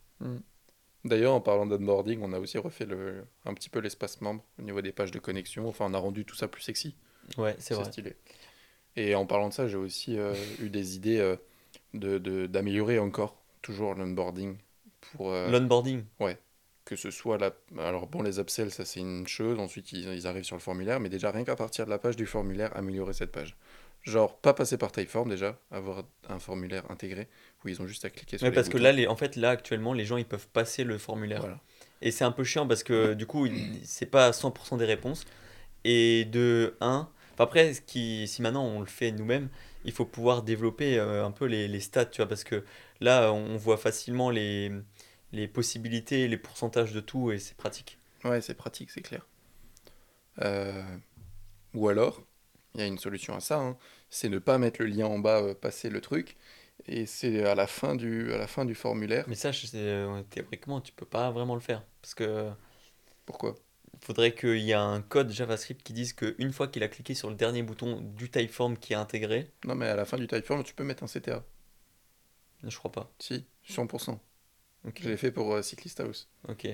[1.04, 4.62] D'ailleurs, en parlant d'onboarding, on a aussi refait le, un petit peu l'espace membre au
[4.62, 5.68] niveau des pages de connexion.
[5.68, 6.96] Enfin, on a rendu tout ça plus sexy.
[7.38, 7.84] Ouais, c'est vrai.
[7.84, 8.16] stylé.
[8.96, 11.36] Et en parlant de ça, j'ai aussi euh, eu des idées euh,
[11.94, 14.58] de, de- d'améliorer encore toujours l'onboarding
[15.14, 16.04] pour euh, L'onboarding,
[16.84, 17.50] que ce soit la...
[17.78, 19.58] Alors bon, les upsells, ça c'est une chose.
[19.58, 21.00] Ensuite, ils, ils arrivent sur le formulaire.
[21.00, 23.56] Mais déjà, rien qu'à partir de la page du formulaire, améliorer cette page.
[24.02, 27.26] Genre, pas passer par Typeform déjà, avoir un formulaire intégré
[27.64, 29.34] où ils ont juste à cliquer sur Ouais, les parce que là, les, en fait,
[29.34, 31.40] là, actuellement, les gens, ils peuvent passer le formulaire.
[31.40, 31.58] Voilà.
[32.02, 33.48] Et c'est un peu chiant parce que du coup,
[33.82, 35.24] c'est pas 100% des réponses.
[35.82, 39.48] Et de 1, après, ce qui, si maintenant on le fait nous-mêmes,
[39.84, 42.64] il faut pouvoir développer euh, un peu les, les stats, tu vois, parce que
[43.00, 44.70] là, on voit facilement les,
[45.36, 47.98] les possibilités, les pourcentages de tout et c'est pratique.
[48.24, 49.26] Ouais, c'est pratique, c'est clair.
[50.42, 50.82] Euh,
[51.74, 52.22] Ou alors,
[52.74, 53.78] il y a une solution à ça, hein,
[54.10, 56.36] c'est ne pas mettre le lien en bas, euh, passer le truc,
[56.86, 59.26] et c'est à la fin du, à la fin du formulaire.
[59.26, 61.84] Mais ça, je sais, euh, théoriquement, tu peux pas vraiment le faire.
[62.00, 62.50] Parce que
[63.24, 63.54] Pourquoi?
[64.00, 67.28] faudrait qu'il y ait un code JavaScript qui dise qu'une fois qu'il a cliqué sur
[67.28, 70.64] le dernier bouton du Typeform qui est intégré, Non, mais à la fin du Typeform,
[70.64, 71.44] tu peux mettre un CTA.
[72.64, 73.14] je crois pas.
[73.18, 74.20] Si, 100%.
[74.86, 75.00] Ok.
[75.02, 76.28] Je l'ai fait pour euh, Cyclist House.
[76.48, 76.66] Ok.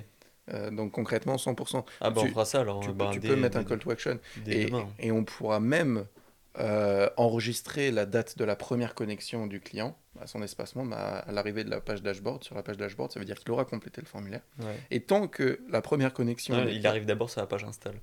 [0.53, 1.85] Euh, donc concrètement, 100%.
[2.01, 2.81] Ah bah on Tu- fera ça alors.
[2.81, 4.19] Tu, peux- bah, tu peux mettre un call to action.
[4.47, 4.89] Et, demain.
[4.99, 6.05] et on pourra même
[6.59, 11.33] euh, enregistrer la date de la première connexion du client à son espacement, bah, à
[11.33, 12.45] l'arrivée de la page dashboard.
[12.45, 14.43] Sur la page dashboard, ça veut dire qu'il aura complété le formulaire.
[14.59, 14.79] Ouais.
[14.91, 16.67] Et tant que la première connexion.
[16.69, 17.95] Il arrive d'abord sur la page install.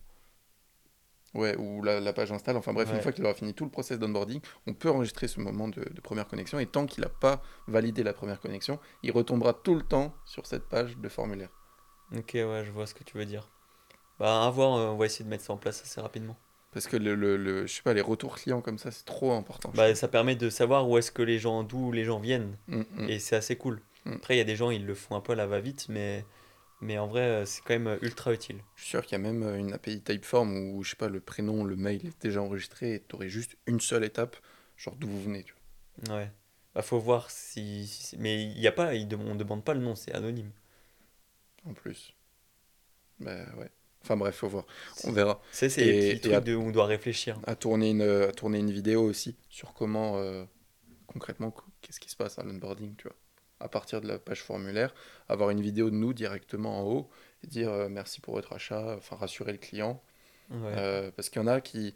[1.36, 2.58] Ouais, ou la, la page installe.
[2.58, 5.39] Enfin bref, une fois qu'il aura fini tout le process d'onboarding, on peut enregistrer ce
[5.39, 6.58] moment de, de première connexion.
[6.60, 10.48] Et tant qu'il n'a pas validé la première connexion, il retombera tout le temps sur
[10.48, 11.50] cette page de formulaire.
[12.18, 13.48] Ok, ouais, je vois ce que tu veux dire.
[14.20, 16.36] Bah, à voir, euh, on va essayer de mettre ça en place assez rapidement.
[16.72, 19.32] Parce que le, le, le- je sais pas, les retours clients comme ça, c'est trop
[19.34, 19.72] important.
[19.76, 22.58] Bah, ça permet de savoir où est-ce que les gens, d'où les gens viennent.
[22.68, 23.10] Mm, mm.
[23.10, 23.82] Et c'est assez cool.
[24.06, 24.13] Mm.
[24.13, 26.26] Après, il y a des gens, ils le font un peu à la va-vite, mais,
[26.82, 28.60] mais en vrai, euh, c'est quand même euh, ultra utile.
[28.76, 31.10] Je suis sûr qu'il y a même euh, une API Typeform où, je sais pas,
[31.10, 34.38] le prénom, le mail est déjà enregistré et tu aurais juste une seule étape,
[34.78, 35.44] genre d'où vous venez.
[35.44, 35.54] Tu
[36.08, 36.18] vois.
[36.18, 36.32] Ouais.
[36.74, 37.88] Bah, faut voir si.
[37.88, 40.52] si- mais il y a pas, il on demande pas le nom, c'est anonyme.
[41.65, 42.13] En plus.
[43.20, 43.70] Bah ouais.
[44.02, 44.65] Enfin bref, faut voir.
[45.04, 45.42] On verra.
[45.52, 47.38] C'est et petits trucs à- de, où on doit réfléchir.
[47.46, 50.46] À tourner une, à tourner une vidéo aussi sur comment, euh,
[51.08, 53.18] concrètement, qu- qu'est-ce qui se passe à l'onboarding, tu vois.
[53.60, 54.93] À partir de la page formulaire,
[55.28, 57.10] avoir une vidéo de nous directement en haut
[57.43, 60.02] et dire euh, merci pour votre achat, enfin rassurer le client.
[60.50, 60.74] Ouais.
[60.78, 61.95] Euh, parce qu'il y en a qui.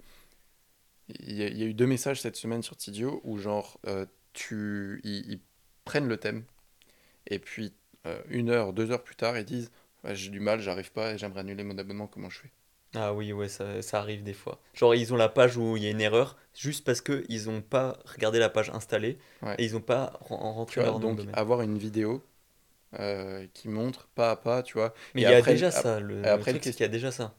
[1.09, 3.79] Il y, a, il y a eu deux messages cette semaine sur Tidio où, genre,
[3.87, 5.01] euh, tu...
[5.03, 5.39] ils, ils
[5.85, 6.43] prennent le thème
[7.27, 7.73] et puis
[8.29, 9.71] une heure, deux heures plus tard, ils disent
[10.03, 12.51] Ouais, J'ai du mal, j'arrive pas et j'aimerais annuler mon abonnement, comment je fais?
[12.95, 14.59] Ah oui, ouais, ça, ça arrive des fois.
[14.75, 17.49] Genre, ils ont la page où il y a une erreur, juste parce que ils
[17.49, 19.55] ont pas regardé la page installée Ouais.
[19.57, 21.35] et ils ont pas Tu rentré leur nom de donc domaine.
[21.35, 22.23] avoir une vidéo
[22.99, 24.93] euh, qui montre pas à pas, tu vois.
[25.15, 27.33] Mais il y a déjà ça, le, après, truc, c'est qu'il y a déjà ça.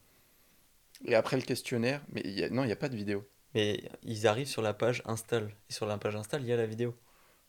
[1.04, 3.24] Et après le questionnaire, mais y a- non, il n'y a pas de vidéo.
[3.54, 5.48] Mais ils arrivent sur la page install.
[5.70, 6.94] Et sur la page install, il y a la vidéo.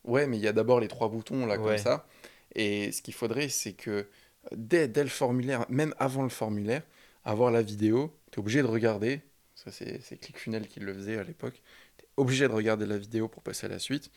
[0.04, 1.64] Ouais, mais il y a d'abord les trois boutons là Ouais.
[1.70, 2.06] comme ça.
[2.54, 4.08] Et ce qu'il faudrait, c'est que
[4.56, 6.84] dès, dès le formulaire, même avant le formulaire,
[7.26, 9.22] avoir la vidéo, tu es obligé de regarder.
[9.56, 11.62] Ça, c'est c'est ClickFunnels qui le faisait à l'époque.
[11.98, 14.12] Tu es obligé de regarder la vidéo pour passer à la suite.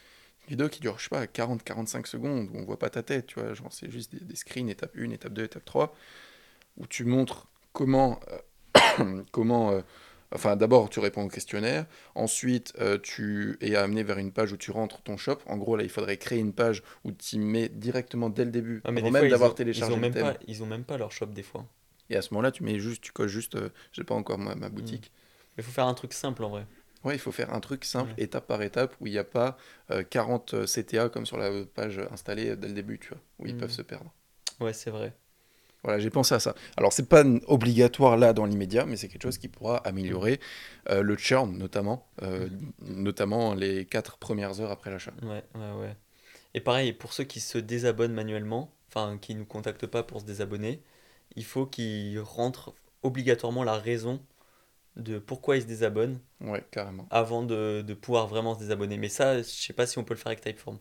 [0.45, 3.27] Une vidéo qui dure, je sais pas, 40-45 secondes, où on voit pas ta tête,
[3.27, 3.55] tu vois.
[3.55, 5.95] Genre, c'est juste des, des screens, étape 1, étape 2, étape 3,
[6.79, 8.21] où tu montres comment.
[9.01, 9.83] euh, comment euh,
[10.35, 11.87] Enfin, d'abord, tu réponds au questionnaire.
[12.15, 15.39] Ensuite, euh, tu es amené vers une page où tu rentres ton shop.
[15.47, 18.85] En gros, là, il faudrait créer une page où tu mets directement dès le début,
[18.85, 20.35] Ah, mais avant même d'avoir ont, ils téléchargé ont le même thème.
[20.35, 21.67] pas, ils ont même pas leur shop des fois.
[22.11, 24.55] Et à ce moment-là, tu mets juste, tu coches juste, euh, j'ai pas encore ma,
[24.55, 25.13] ma boutique.
[25.57, 26.67] Il faut faire un truc simple en vrai.
[27.05, 28.23] Ouais, il faut faire un truc simple, Ouais.
[28.25, 29.57] étape par étape, où il n'y a pas
[29.91, 33.55] euh, 40 CTA comme sur la page installée dès le début, tu vois, où ils
[33.55, 33.61] Mhm.
[33.61, 34.13] peuvent se perdre.
[34.61, 35.15] Ouais, c'est vrai.
[35.85, 36.55] Voilà, j'ai pensé à ça.
[36.77, 40.41] Alors, c'est pas obligatoire là dans l'immédiat, mais c'est quelque chose qui pourra améliorer
[40.91, 42.49] euh, le churn, notamment, euh,
[42.81, 45.13] notamment les 4 premières heures après l'achat.
[45.23, 45.97] Ouais, ouais, ouais.
[46.55, 50.27] Et pareil, pour ceux qui se désabonnent manuellement, enfin qui nous contactent pas pour se
[50.27, 50.83] désabonner,
[51.39, 54.21] il faut qu'ils rentrent obligatoirement la raison
[54.97, 57.07] de pourquoi ils se désabonnent Ouais, carrément.
[57.11, 58.99] avant de, de pouvoir vraiment se désabonner.
[58.99, 60.79] Mais ça, je sais pas si on peut le faire avec Typeform.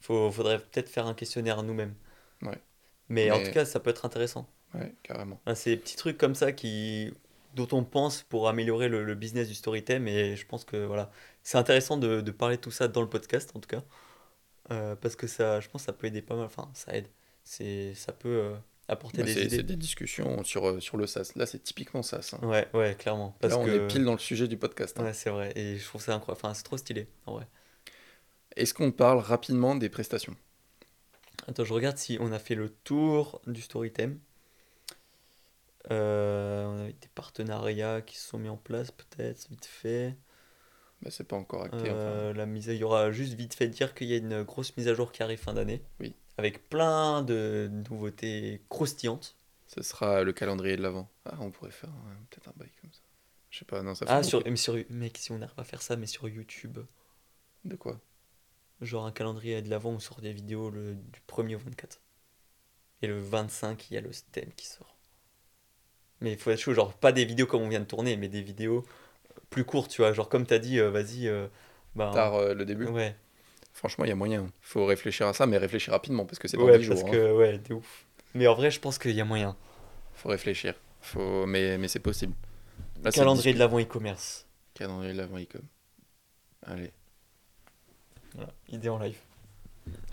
[0.00, 1.94] Faut, faudrait peut-être faire un questionnaire nous-mêmes.
[2.42, 2.58] Ouais.
[3.08, 4.48] Mais, en tout cas, ça peut être intéressant.
[4.74, 5.40] Ouais, carrément.
[5.54, 7.12] C'est des petits trucs comme ça qui,
[7.54, 10.08] dont on pense pour améliorer le, le business du Storytime.
[10.08, 11.10] Et je pense que voilà,
[11.42, 13.82] c'est intéressant de, de parler de tout ça dans le podcast, en tout cas.
[14.70, 16.46] Euh, parce que ça, je pense que ça peut aider pas mal.
[16.46, 17.08] Enfin, ça aide.
[17.44, 18.56] C'est, ça peut euh,
[18.92, 19.62] apporter Bah, des c'est c'est idées.
[19.62, 21.32] des discussions sur, euh, sur le SaaS.
[21.36, 22.34] Là, c'est typiquement SaaS.
[22.40, 22.46] hein.
[22.46, 23.36] Ouais, ouais, clairement.
[23.40, 23.70] Parce Là, on que...
[23.70, 24.98] est pile dans le sujet du podcast.
[25.00, 25.04] hein.
[25.04, 25.52] Ouais, c'est vrai.
[25.56, 26.40] Et je trouve ça incroyable.
[26.44, 27.46] Enfin, c'est trop stylé, en vrai.
[28.56, 30.36] Est-ce qu'on parle rapidement des prestations?
[31.48, 34.18] Attends, je regarde si on a fait le tour du Storytime.
[35.90, 40.14] Euh, on a des partenariats qui se sont mis en place, peut-être, vite fait.
[41.02, 41.76] bah, C'est pas encore acté.
[41.78, 41.92] enfin.
[41.92, 44.76] Euh, la mise, il y aura juste vite fait dire qu'il y a une grosse
[44.76, 45.82] mise à jour qui arrive fin d'année.
[46.00, 46.14] Oui.
[46.38, 49.36] Avec plein de nouveautés croustillantes.
[49.66, 51.08] Ce sera le calendrier de l'avant.
[51.24, 51.90] Ah, on pourrait faire
[52.30, 53.00] peut-être un bail comme ça.
[53.50, 55.62] Je sais pas, non, ça fait Ah, sur, mais sur, mec, si on n'arrive pas
[55.62, 56.78] à faire ça, mais sur YouTube,
[57.64, 57.98] De quoi?
[58.82, 62.02] Genre un calendrier de l'avant, on sort des vidéos le, du 1er au 24.
[63.02, 64.96] Et le 25, il y a le thème qui sort.
[66.20, 68.28] Mais il faut être chaud, genre pas des vidéos comme on vient de tourner, mais
[68.28, 68.84] des vidéos
[69.50, 70.12] plus courtes, tu vois.
[70.12, 71.28] Genre comme t'as dit, euh, vas-y.
[71.28, 71.48] euh,
[71.96, 73.16] bah, Tard euh, le début Ouais,
[73.72, 74.46] Franchement, il y a moyen.
[74.60, 77.08] faut réfléchir à ça, mais réfléchir rapidement parce que c'est dans ouais 10 parce jours.
[77.08, 77.12] hein.
[77.12, 78.06] que, ouais, de ouf.
[78.34, 79.56] Mais en vrai, je pense qu'il y a moyen.
[80.14, 80.74] faut réfléchir.
[81.00, 81.46] Faut...
[81.46, 82.34] Mais, mais c'est possible.
[83.02, 84.46] Là, calendrier de l'avant e-commerce.
[84.74, 85.62] Calendrier de l'avant e-com.
[86.66, 86.92] Allez.
[88.34, 89.18] Voilà, idée en live.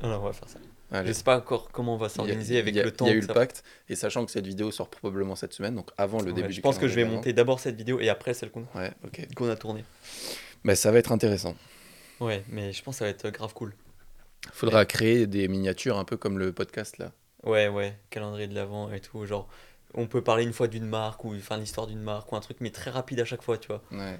[0.01, 0.59] Alors, on va faire ça.
[0.91, 1.09] Allez.
[1.09, 3.05] Je sais pas encore comment on va Il s'organiser avec il a- le temps.
[3.05, 5.75] Il y a eu le pacte, et sachant que cette vidéo sort probablement cette semaine,
[5.75, 7.99] donc avant le Ouais, début je du pense que je vais monter d'abord cette vidéo
[7.99, 8.65] et après celle qu'on.
[8.73, 8.91] Ouais,
[9.51, 9.85] a tournée.
[10.63, 11.55] Mais ça va être intéressant.
[12.19, 13.73] Ouais, mais je pense que ça va être grave cool.
[14.53, 17.11] Faudra créer des miniatures un peu comme le podcast là.
[17.43, 19.25] Ouais, ouais, calendrier de l'avant et tout.
[19.25, 19.47] Genre,
[19.93, 22.57] on peut parler une fois d'une marque ou enfin l'histoire d'une marque ou un truc,
[22.59, 23.81] mais très rapide à chaque fois, tu vois.
[23.91, 24.19] Ouais,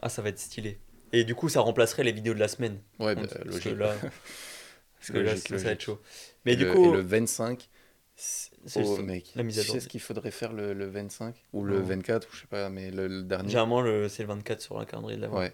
[0.00, 0.78] Ah, ça va être stylé.
[1.12, 2.80] Et du coup, ça remplacerait les vidéos de la semaine.
[2.98, 3.78] ouais bah, parce que logique.
[3.78, 3.94] là,
[4.98, 5.80] Parce que là, Logique, ça va être logique.
[5.82, 6.00] chaud.
[6.44, 7.68] Mais Et du le, coup, et le 25,
[8.16, 9.74] c'est oh le- mec, la mise à tu jour.
[9.76, 11.86] sais ce qu'il faudrait faire le, le 25 Ou le Non.
[11.86, 13.48] 24, ou je sais pas, mais le, le dernier?
[13.50, 15.38] Généralement, le- c'est le 24 sur la calendrier de l'avant.
[15.38, 15.52] Ouais.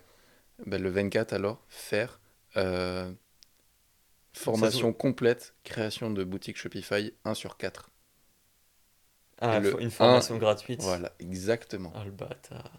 [0.64, 2.21] Ben, le 24 alors, faire
[2.57, 3.12] euh,
[4.33, 7.90] formation complète, création de boutique Shopify 1 sur 4.
[9.40, 10.81] Ah, le une formation gratuite.
[10.83, 11.92] Voilà, exactement.
[11.95, 12.71] Ah, le bâtard.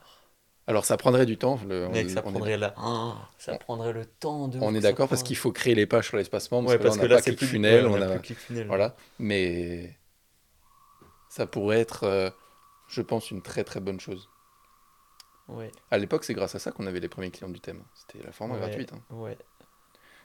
[0.68, 1.60] Alors ça prendrait du temps.
[1.68, 2.74] le- Mec, on- ça on est- prendrait la...
[2.78, 4.60] Ah, ça prendrait le temps de...
[4.60, 5.28] On est d'accord parce prend.
[5.28, 6.70] qu'il faut créer les pages sur l'espace membre.
[6.70, 8.22] Ouais, parce parce que là, on n'a pas funnel, ouais, on on a a- plus
[8.22, 8.68] clic funnel.
[8.68, 9.98] Voilà, mais
[11.30, 12.30] ça pourrait être, euh,
[12.88, 14.30] je pense, une très très bonne chose.
[15.48, 15.72] Ouais.
[15.92, 17.82] À l'époque, c'est grâce à ça qu'on avait les premiers clients du thème.
[17.94, 18.92] C'était la forme Ouais, gratuite.
[18.94, 19.02] hein.
[19.16, 19.38] Ouais.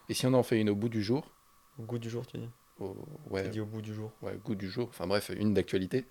[0.09, 1.31] Et si on en fait une au bout du jour,
[1.79, 4.11] Au goût du jour, tu dis au, Tu ouais, dis au bout du jour.
[4.23, 6.05] ouais, goût du jour, enfin bref, une d'actualité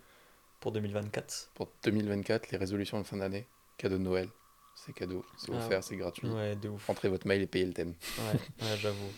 [0.61, 1.49] Pour 2024.
[1.53, 3.45] pour 2024, les résolutions de fin d'année,
[3.77, 4.29] cadeau de Noël,
[4.75, 6.29] c'est cadeau, c'est Ah, offert, c'est gratuit.
[6.29, 6.87] Ouais, de ouf.
[6.87, 7.93] Rentrez votre mail et payez le thème.
[8.17, 9.11] Ouais, ouais j'avoue.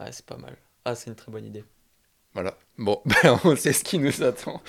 [0.00, 0.56] Ouais, c'est pas mal.
[0.86, 1.64] Ah, c'est une très bonne idée.
[2.32, 2.56] Voilà.
[2.78, 4.60] Bon, ben, on sait ce qui nous attend.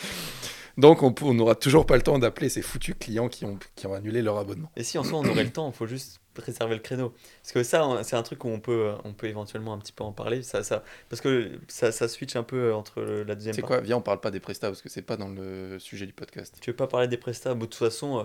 [0.78, 3.94] Donc on n'aura toujours pas le temps d'appeler ces foutus clients qui ont, qui ont
[3.94, 4.70] annulé leur abonnement.
[4.76, 7.14] Et si en soi on aurait le temps, il faut juste réserver le créneau.
[7.42, 9.94] Parce que ça, on- c'est un truc où on peut, on peut éventuellement un petit
[9.94, 10.44] peu en parler.
[10.44, 13.80] Ça, ça, parce que ça, ça switch un peu entre le- la deuxième C'est quoi?
[13.80, 16.58] Viens, on parle pas des prestats parce que c'est pas dans le sujet du podcast.
[16.60, 17.54] Tu veux pas parler des prestats?
[17.54, 18.24] Bon, De toute façon, euh,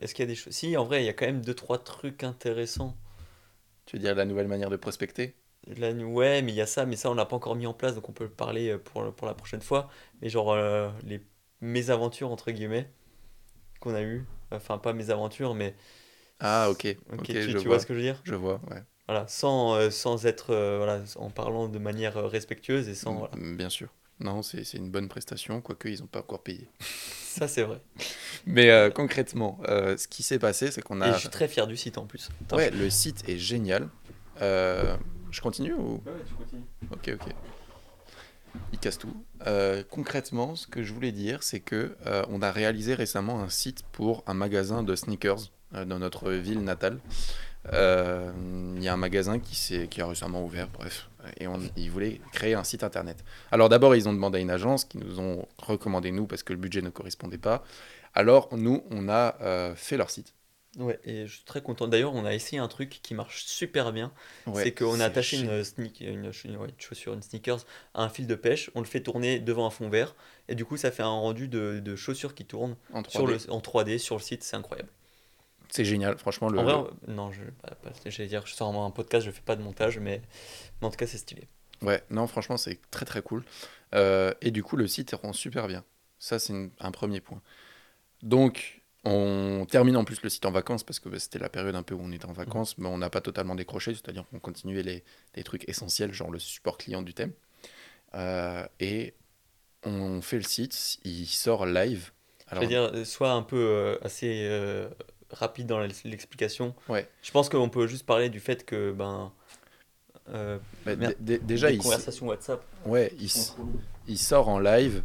[0.00, 1.52] est-ce qu'il y a des choses Si, en vrai, il y a quand même deux
[1.54, 2.96] trois trucs intéressants.
[3.86, 5.34] Tu veux dire la nouvelle manière de prospecter?
[5.68, 7.94] Ouais, mais il y a ça, mais ça on l'a pas encore mis en place,
[7.94, 9.88] donc on peut le parler euh, pour, pour la prochaine fois.
[10.20, 11.22] Mais genre euh, les
[11.60, 12.90] mésaventures entre guillemets
[13.80, 15.76] qu'on a eu, enfin pas mésaventures, mais
[16.38, 17.68] Ah ok, ok, ok, tu, je tu vois.
[17.68, 18.24] vois ce que je veux dire?
[18.24, 18.82] Je vois, ouais.
[19.08, 23.34] Voilà, sans, euh, sans être, euh, voilà, en parlant de manière respectueuse et sans, voilà.
[23.36, 23.88] Mm, Bien sûr.
[24.20, 26.68] Non, c'est une bonne prestation, quoique ils n'ont pas encore payé.
[26.80, 27.80] Ça c'est vrai.
[28.46, 31.12] Mais euh, concrètement, euh, ce qui s'est passé, c'est qu'on Et a...
[31.12, 32.28] je suis très fier du site en plus.
[32.46, 33.88] Attends, Ouais, le site est génial.
[34.42, 34.96] Euh,
[35.30, 36.02] je continue ou...
[36.06, 36.62] Ouais, tu continues.
[36.90, 37.34] Ok, ok.
[38.72, 39.14] Il casse tout.
[39.46, 43.48] Euh, concrètement, ce que je voulais dire, c'est que euh, on a réalisé récemment un
[43.48, 46.98] site pour un magasin de sneakers euh, dans notre ville natale.
[47.72, 52.18] Il y a un magasin qui, qui a récemment ouvert, bref, et on, ils voulaient
[52.32, 53.22] créer un site internet.
[53.52, 56.54] Alors d'abord, ils ont demandé à une agence qui nous ont recommandé nous parce que
[56.54, 57.62] le budget ne correspondait pas.
[58.14, 60.32] Alors nous, on a fait leur site.
[60.78, 61.88] Ouais, et je suis très content.
[61.88, 64.12] D'ailleurs, on a essayé un truc qui marche super bien.
[64.46, 68.04] Ouais, c'est qu'on a attaché une, sneak, une, ch- ouais, une chaussure, une sneakers, à
[68.04, 68.70] un fil de pêche.
[68.76, 70.14] On le fait tourner devant un fond vert.
[70.48, 73.10] Et du coup, ça fait un rendu de, de chaussures qui tournent en 3D.
[73.10, 74.44] sur le, en 3D sur le site.
[74.44, 74.90] C'est incroyable.
[75.70, 76.48] C'est génial, franchement.
[76.48, 79.40] Le, En vrai, on- non, je, pas- j'allais dire, je sors un podcast, je fais
[79.42, 80.22] pas de montage, mais,
[80.80, 81.48] mais en tout cas, c'est stylé.
[81.82, 83.44] Ouais, non, franchement, c'est très très cool.
[83.94, 85.84] Euh, et du coup, le site rend super bien.
[86.20, 87.40] Ça, c'est une- un premier point.
[88.22, 91.74] Donc, on termine en plus le site en vacances parce que bah, c'était la période
[91.74, 94.38] un peu où on était en vacances, mais on n'a pas totalement décroché, c'est-à-dire qu'on
[94.40, 97.32] continuait les, les trucs essentiels, genre le support client du thème.
[98.14, 99.14] Euh, et
[99.84, 102.10] on fait le site, il sort live.
[102.52, 104.88] Je veux dire, euh, soit un peu euh, assez euh,
[105.30, 106.74] rapide dans l'explication.
[106.88, 107.08] Ouais.
[107.22, 109.32] Je pense qu'on peut juste parler du fait que, ben.
[110.26, 111.14] bah, merde.
[111.20, 112.62] déjà, il, conversations WhatsApp.
[112.86, 113.12] ouais,
[114.08, 115.02] il sort en live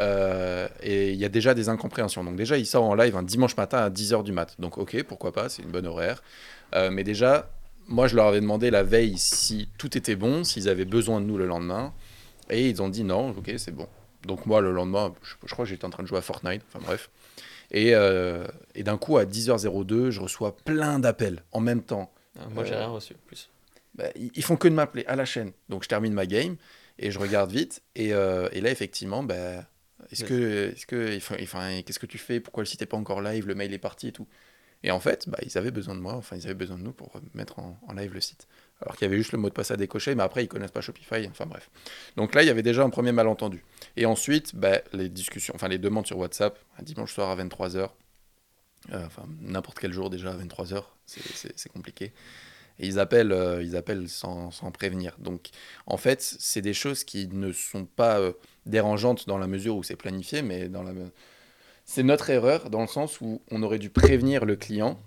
[0.00, 2.24] euh, et il y a déjà des incompréhensions.
[2.24, 4.54] Donc déjà, il sort en live un dimanche matin à 10h du mat.
[4.58, 6.22] Donc ok, pourquoi pas, c'est une bonne horaire.
[6.74, 7.50] Euh, mais déjà,
[7.86, 11.26] moi, je leur avais demandé la veille si tout était bon, s'ils avaient besoin de
[11.26, 11.92] nous le lendemain.
[12.50, 13.88] Et ils ont dit non, ok, c'est bon.
[14.26, 16.62] Donc moi, le lendemain, je, je crois que j'étais en train de jouer à Fortnite,
[16.68, 17.10] enfin bref.
[17.70, 22.12] Et, euh, et d'un coup, à 10h02, je reçois plein d'appels en même temps.
[22.38, 23.14] Euh, moi, j'ai rien reçu.
[23.26, 23.50] Plus.
[23.94, 25.52] Bah, ils, font que de m'appeler à la chaîne.
[25.68, 26.56] Donc je termine ma game
[26.98, 27.82] et je regarde vite.
[27.94, 29.64] Et, et là, effectivement, bah,
[30.10, 32.40] est-ce que, est-ce que, enfin, enfin, qu'est-ce que tu fais?
[32.40, 33.46] Pourquoi le site n'est pas encore live?
[33.46, 34.26] Le mail est parti et tout.
[34.82, 36.92] Et en fait, bah, ils avaient besoin de moi, enfin, ils avaient besoin de nous
[36.92, 38.46] pour mettre en, en live le site.
[38.82, 40.72] Alors qu'il y avait juste le mot de passe à décocher, mais après, ils connaissent
[40.72, 41.70] pas Shopify, enfin bref.
[42.16, 43.64] Donc là, il y avait déjà un premier malentendu.
[43.96, 47.88] Et ensuite, bah, les discussions, enfin, les demandes sur WhatsApp, un dimanche soir à 23h,
[48.92, 52.12] enfin, n'importe quel jour déjà à 23h, c'est- c'est c'est compliqué.
[52.78, 55.14] Et ils appellent, euh, ils appellent sans, sans prévenir.
[55.18, 55.50] Donc,
[55.86, 58.32] en fait, c'est des choses qui ne sont pas euh,
[58.66, 60.92] dérangeantes dans la mesure où c'est planifié, mais dans la...
[61.84, 64.98] c'est notre erreur dans le sens où on aurait dû prévenir le client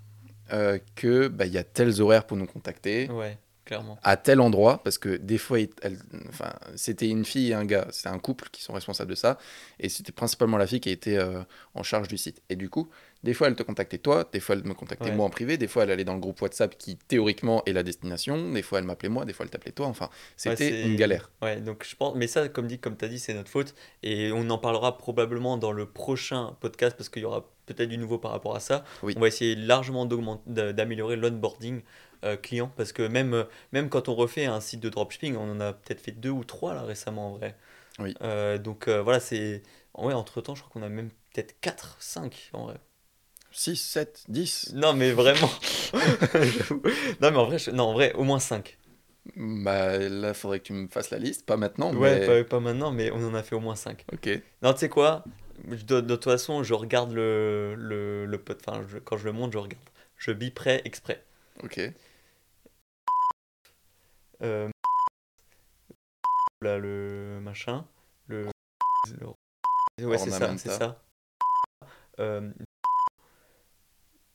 [0.52, 3.98] euh, que bah, y a tels horaires pour nous contacter Ouais, clairement.
[4.02, 5.98] à tel endroit, parce que des fois, elle-
[6.30, 9.36] enfin, c'était une fille et un gars, c'était un couple qui sont responsables de ça,
[9.78, 11.42] et c'était principalement la fille qui était euh,
[11.74, 12.40] en charge du site.
[12.48, 12.88] Et du coup,
[13.24, 15.14] Des fois, elle te contactait toi, des fois, elle me contactait Ouais.
[15.16, 17.82] moi en privé, des fois, elle allait dans le groupe WhatsApp qui théoriquement est la
[17.82, 19.86] destination, des fois, elle m'appelait moi, des fois, elle t'appelait toi.
[19.86, 21.30] Enfin, c'était une galère.
[21.42, 23.74] Ouais, donc je pense, mais ça, comme dit, comme tu as dit, c'est notre faute.
[24.02, 27.98] Et on en parlera probablement dans le prochain podcast parce qu'il y aura peut-être du
[27.98, 28.84] nouveau par rapport à ça.
[29.02, 29.14] Oui.
[29.16, 30.06] On va essayer largement
[30.46, 31.82] d'améliorer l'onboarding
[32.24, 35.52] euh, client parce que même, euh, même quand on refait un site de dropshipping, on
[35.52, 37.56] en a peut-être fait deux ou trois là récemment en vrai.
[37.98, 38.14] Oui.
[38.22, 39.62] Euh, donc euh, voilà, c'est.
[39.96, 42.74] Ouais, entre temps, je crois qu'on a même peut-être 4, 5 en vrai.
[43.50, 44.72] 6, 7, 10.
[44.74, 45.50] Non, mais vraiment.
[47.20, 48.78] Non, mais en vrai, je- non, en vrai, au moins 5.
[49.36, 52.26] Bah, là, faudrait que tu me fasses la liste, pas maintenant, Ouais, mais...
[52.44, 54.04] pas, pas maintenant, mais on en a fait au moins 5.
[54.12, 54.28] Ok,
[54.62, 55.24] Non, tu sais quoi?
[55.70, 59.32] Je de, toute façon, je regarde le, le, le pod- Enfin, je- quand je le
[59.32, 59.82] monte, je regarde.
[60.16, 61.24] Je biperai exprès.
[61.64, 61.80] ok.
[64.42, 64.68] Euh,
[66.60, 67.84] là, le machin.
[68.28, 68.46] Le.
[69.20, 71.02] le- ouais, c'est ça, c'est ça.
[72.20, 72.52] Euh,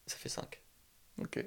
[0.07, 0.61] ça fait 5.
[1.21, 1.45] Ok.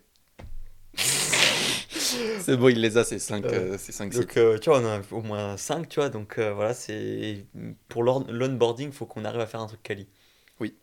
[0.97, 4.13] c'est bon, il les a, ces 5 Euh, sites.
[4.13, 6.09] Donc, euh, tu vois, on a au moins 5, tu vois.
[6.09, 7.45] Donc, euh, voilà, c'est.
[7.89, 10.09] Pour l'on- l'onboarding, il faut qu'on arrive à faire un truc quali.
[10.61, 10.75] Oui.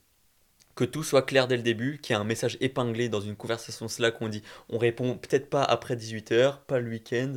[0.76, 3.36] Que tout soit clair dès le début, qu'il y ait un message épinglé dans une
[3.36, 7.36] conversation Slack où on dit on répond peut-être pas après 18h, pas le week-end,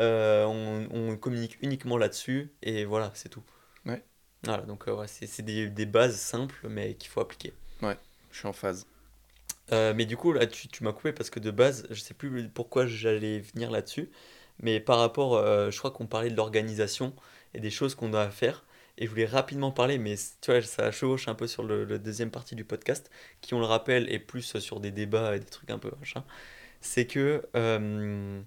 [0.00, 3.42] euh, on, on communique uniquement là-dessus, et voilà, c'est tout.
[3.86, 4.02] Ouais.
[4.44, 7.52] Voilà, donc euh, ouais, c'est des, des bases simples, mais qu'il faut appliquer.
[8.32, 8.86] Je suis en phase.
[9.70, 12.14] Euh, mais du coup, là, tu, tu m'as coupé parce que de base, je sais
[12.14, 14.10] plus pourquoi j'allais venir là-dessus.
[14.60, 17.14] Mais par rapport, euh, je crois qu'on parlait de l'organisation
[17.54, 18.64] et des choses qu'on doit faire.
[18.98, 22.30] Et je voulais rapidement parler, mais tu vois, ça chevauche un peu sur le, deuxième
[22.30, 25.70] partie du podcast, qui, on le rappelle, est plus sur des débats et des trucs
[25.70, 26.24] un peu machin.
[26.80, 28.42] C'est que euh,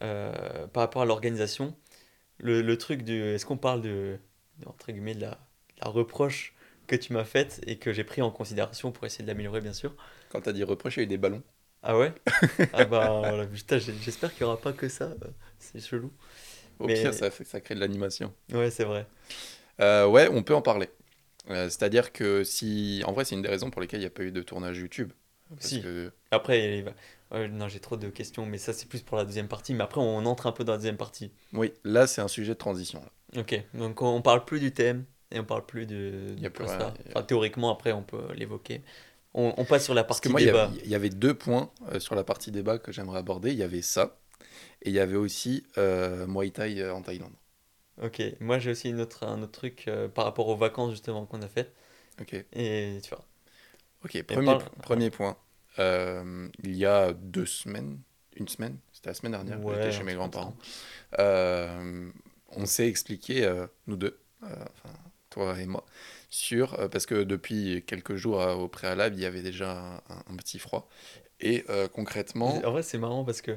[0.00, 1.74] par rapport à l'organisation,
[2.38, 3.20] le, le truc du.
[3.22, 4.18] Est-ce qu'on parle de,
[4.60, 5.38] de, entre guillemets, de la,
[5.82, 6.54] la reproche
[6.86, 9.72] que tu m'as faite et que j'ai pris en considération pour essayer de l'améliorer, bien
[9.72, 9.94] sûr
[10.34, 11.42] Quand t'as dit reproche, il y a eu des ballons.
[11.84, 12.12] ah ouais?
[12.72, 15.28] Ah bah voilà, putain, j'espère qu'il n'y aura pas que ça, euh,
[15.60, 16.12] c'est chelou.
[16.80, 18.34] Au Mais- pire, ça, fait, ça crée de l'animation.
[18.52, 19.06] Ouais, c'est vrai.
[19.80, 20.88] Euh, ouais, on peut en parler.
[21.50, 23.02] Euh, C'est-à-dire que si.
[23.06, 24.78] En vrai, c'est une des raisons pour lesquelles il n'y a pas eu de tournage
[24.78, 25.12] YouTube.
[25.50, 25.82] Parce Si.
[25.82, 26.94] que Après, il va-
[27.30, 29.72] ouais, non, j'ai trop de questions, mais ça c'est plus pour la deuxième partie.
[29.72, 31.30] Mais après, on entre un peu dans la deuxième partie.
[31.52, 33.00] Oui, là, c'est un sujet de transition.
[33.00, 33.40] là.
[33.40, 36.50] Ok, donc on, parle plus du thème et on parle plus de, Il y a
[36.50, 36.92] plus rien.
[37.08, 38.82] Enfin, théoriquement, après, on peut l'évoquer.
[39.34, 40.72] On, on passe sur la Parce partie que moi, débat.
[40.84, 43.52] il y avait deux points euh, sur la partie débat que j'aimerais aborder.
[43.52, 44.18] Il y avait ça.
[44.82, 47.34] Et il y avait aussi euh, Muay Thai euh, en Thaïlande.
[48.00, 51.26] Ok, moi j'ai aussi une autre, un autre truc euh, par rapport aux vacances justement
[51.26, 51.74] qu'on a faites.
[52.20, 53.24] Ok, Et tu vois.
[54.04, 54.22] ok.
[54.24, 55.36] Premier, parle- premier point.
[55.78, 58.00] Il y a deux semaines,
[58.36, 60.56] une semaine, c'était la semaine dernière, Ouais, j'étais chez mes grands-parents.
[62.56, 63.50] On s'est expliqué,
[63.86, 64.94] nous deux, enfin,
[65.30, 65.84] toi et moi,
[66.34, 70.32] sur, euh, parce que depuis quelques jours euh, au préalable, il y avait déjà un,
[70.32, 70.88] un petit froid.
[71.40, 73.52] Et euh, concrètement, En vrai, c'est marrant parce que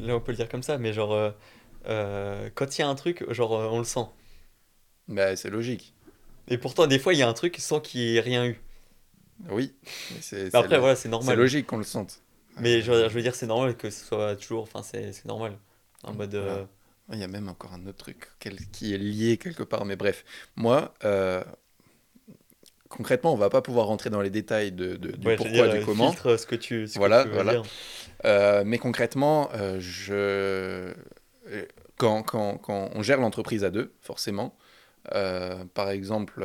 [0.00, 1.32] là, on peut le dire comme ça, mais genre,
[1.86, 4.06] quand il y a un truc, genre, on le sent.
[5.08, 5.94] bah, c'est logique.
[6.46, 8.60] Et pourtant, des fois, il y a un truc sans qu'il y ait rien eu.
[9.50, 9.74] Oui,
[10.10, 11.36] mais c'est c'est après, voilà, c'est c'est normal.
[11.36, 12.22] logique qu'on le sente.
[12.60, 14.62] Mais je, veux- je veux dire, c'est normal que ce soit toujours.
[14.64, 15.56] Enfin, c'est c'est normal.
[16.04, 16.34] En mode.
[16.34, 16.64] euh.
[17.12, 20.24] Il y a même encore un autre truc qui est lié quelque part, mais bref.
[20.56, 21.42] Moi, euh,
[22.96, 25.78] concrètement, on va pas pouvoir rentrer dans les détails de, de- du ouais, pourquoi, dire,
[25.80, 26.10] du comment.
[26.10, 27.52] filtre ce que tu, ce que Voilà, tu veux voilà.
[27.52, 27.64] dire.
[28.24, 30.12] Euh, mais concrètement, euh, je...
[30.14, 30.94] euh,
[31.96, 34.56] quand, quand, quand on gère l'entreprise à deux, forcément,
[35.14, 36.44] euh, par exemple,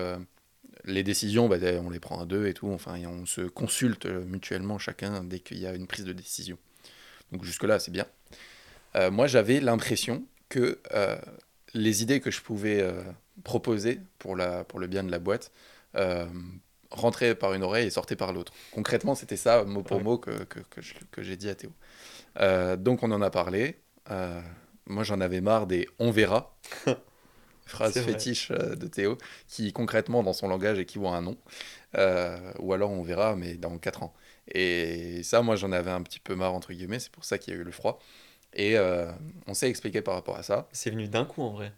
[0.86, 4.06] les décisions, bah, on les prend à deux et tout, enfin, et on se consulte
[4.06, 6.58] mutuellement chacun dès qu'il y a une prise de décision.
[7.32, 8.06] Donc jusque-là, c'est bien.
[9.12, 10.80] Moi, j'avais l'impression que
[11.74, 12.84] les idées que je pouvais
[13.44, 15.52] proposer pour, la, pour le bien de la boîte
[15.96, 16.26] euh,
[16.92, 18.54] rentraient par une oreille et sortaient par l'autre.
[18.72, 20.04] Concrètement, c'était ça, mot pour Ouais.
[20.04, 20.60] mot, que, que,
[21.12, 21.72] que j'ai dit à Théo.
[22.40, 23.80] Euh, donc, on en a parlé.
[24.12, 24.42] Euh,
[24.86, 26.56] moi, j'en avais marre des on verra.
[27.66, 31.38] Phrase fétiche de Théo, qui concrètement, dans son langage, équivaut à un non.
[31.98, 34.14] Euh, ou alors on verra, mais dans 4 ans.
[34.50, 37.00] Et ça, moi, j'en avais un petit peu marre, entre guillemets.
[37.00, 38.00] C'est pour ça qu'il y a eu le froid.
[38.54, 39.12] Et euh,
[39.48, 40.70] on s'est expliqué par rapport à ça.
[40.72, 41.74] C'est venu d'un coup en vrai.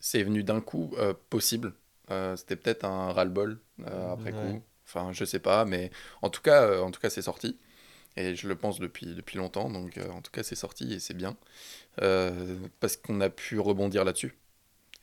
[0.00, 1.72] C'est venu d'un coup euh, possible.
[2.12, 4.52] Euh, C'était peut-être un ras-le-bol euh, après Ouais.
[4.52, 4.62] coup.
[4.86, 5.90] Enfin, je sais pas, mais
[6.22, 7.58] en tout cas, euh, en tout cas, c'est sorti.
[8.16, 9.70] Et je le pense depuis, depuis longtemps.
[9.70, 11.36] Donc, en tout cas, c'est sorti et c'est bien.
[12.80, 14.36] Parce qu'on a pu rebondir là-dessus.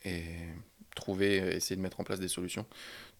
[0.06, 0.24] Et
[0.96, 2.66] trouver, essayer de mettre en place des solutions.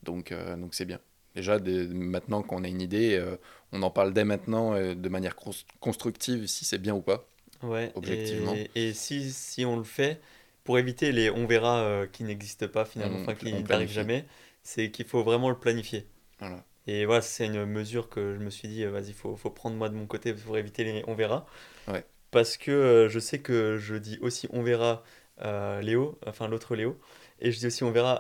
[0.04, 1.00] Donc, donc c'est bien.
[1.36, 3.24] Déjà, dès- maintenant qu'on a une idée,
[3.72, 7.28] on en parle dès maintenant de manière cons- constructive, si c'est bien ou pas.
[7.64, 7.92] Ouais.
[7.96, 8.56] Objectivement.
[8.56, 10.22] Et, et si, si on le fait,
[10.64, 14.26] pour éviter les on verra euh, qui n'existent pas finalement, On- enfin qui n'arrivent jamais,
[14.64, 16.08] c'est qu'il faut vraiment le planifier.
[16.40, 16.64] Voilà.
[16.88, 19.76] Et voilà, c'est une mesure que je me suis dit, euh, vas-y, faut, faut prendre
[19.76, 21.46] moi de mon côté pour éviter les on verra.
[21.88, 22.04] Ouais.
[22.32, 25.04] Parce que euh, je sais que je dis aussi on verra
[25.38, 27.00] à Léo, enfin l'autre Léo,
[27.40, 28.14] et je dis aussi on verra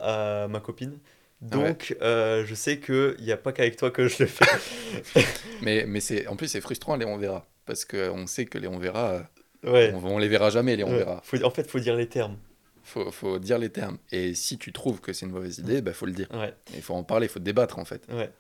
[0.44, 1.00] à ma copine.
[1.42, 4.46] Donc, euh, je sais qu'il n'y a pas qu'avec toi que je le fais.
[5.62, 7.46] Mais, mais en plus, c'est frustrant, les on verra.
[7.66, 9.24] Parce qu'on sait que les on verra,
[9.64, 9.91] Ouais.
[9.93, 10.97] on, on les verra jamais, les on Ouais.
[10.99, 11.22] verra.
[11.24, 12.38] Faut- en fait, faut dire les termes.
[12.84, 13.97] Faut, faut dire les termes.
[14.12, 16.28] Et si tu trouves que c'est une mauvaise idée, bah, faut le dire.
[16.32, 16.53] Ouais.
[16.74, 18.03] Il faut en parler, il faut débattre, en fait.
[18.10, 18.32] Ouais.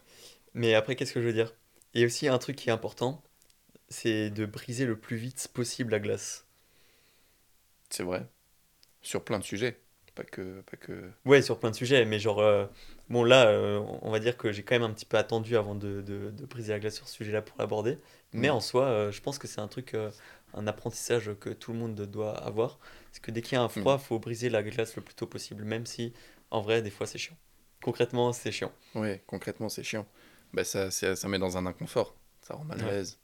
[0.53, 1.53] Mais après, qu'est-ce que je veux dire?
[1.93, 3.21] Il y a aussi un truc qui est important,
[3.89, 6.45] c'est de briser le plus vite possible la glace.
[7.89, 8.25] C'est vrai.
[9.01, 9.79] Sur plein de sujets.
[10.15, 10.61] Pas que.
[10.61, 11.09] Pas que...
[11.25, 12.65] Ouais, sur plein de sujets, mais genre, euh,
[13.09, 15.75] bon là, euh, on va dire que j'ai quand même un petit peu attendu avant
[15.75, 17.97] de, de- de briser la glace sur ce sujet-là pour l'aborder.
[18.33, 18.51] Mais Mm.
[18.51, 19.93] en soi, euh, je pense que c'est un truc,
[20.53, 22.79] un apprentissage que tout le monde doit avoir.
[23.11, 25.27] C'est que dès qu'il y a un froid, faut briser la glace le plus tôt
[25.27, 26.13] possible, même si,
[26.51, 27.35] en vrai, des fois, c'est chiant.
[27.83, 28.71] Concrètement, c'est chiant.
[28.95, 30.05] Ouais, concrètement, c'est chiant.
[30.53, 32.15] Bah, ça, ça, ça met dans un inconfort.
[32.41, 32.91] Ça rend mal à Ouais.
[32.91, 33.19] l'aise.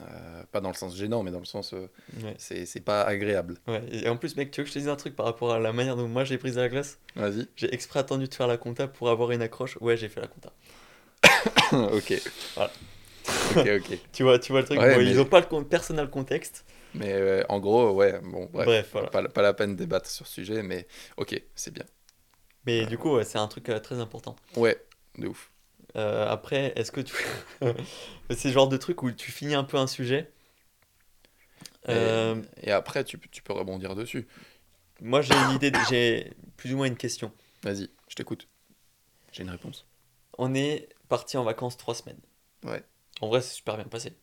[0.00, 1.72] Euh, pas dans le sens gênant, mais dans le sens.
[1.74, 1.86] euh,
[2.22, 2.34] Ouais.
[2.38, 3.58] c'est c'est pas agréable.
[3.68, 3.84] Ouais.
[3.92, 5.58] Et en plus, mec, tu veux que je te dise un truc par rapport à
[5.60, 6.98] la manière dont moi j'ai brisé la glace?
[7.14, 7.46] Vas-y.
[7.54, 9.76] J'ai exprès attendu de faire la compta pour avoir une accroche.
[9.80, 10.52] Ouais, j'ai fait la compta.
[11.92, 12.22] ok.
[12.56, 12.72] Voilà.
[13.56, 13.98] Ok, ok.
[14.12, 14.78] Tu vois, tu vois le truc?
[14.80, 16.64] Ouais, Bon, mais- Ils ont pas le con- personnel contexte.
[16.94, 18.66] Mais euh, en gros, ouais, bon, bref.
[18.66, 19.08] Bref, voilà.
[19.08, 21.84] pas, pas la peine de débattre sur ce sujet, mais ok, c'est bien.
[22.66, 24.36] Mais du coup, ouais, c'est un truc euh, très important.
[24.56, 24.80] Ouais,
[25.18, 25.50] de ouf.
[25.96, 27.14] Euh, après, est-ce que tu.
[28.30, 30.30] c'est le genre de truc où tu finis un peu un sujet.
[31.88, 34.26] Et- Et, après, tu, peux- tu peux rebondir dessus.
[35.00, 37.32] moi, j'ai une idée, de- j'ai plus ou moins une question.
[37.62, 38.48] Vas-y, je t'écoute.
[39.32, 39.86] J'ai une réponse.
[40.38, 42.20] On est parti en vacances trois semaines.
[42.64, 42.82] Ouais.
[43.20, 44.16] En vrai, c'est super bien passé.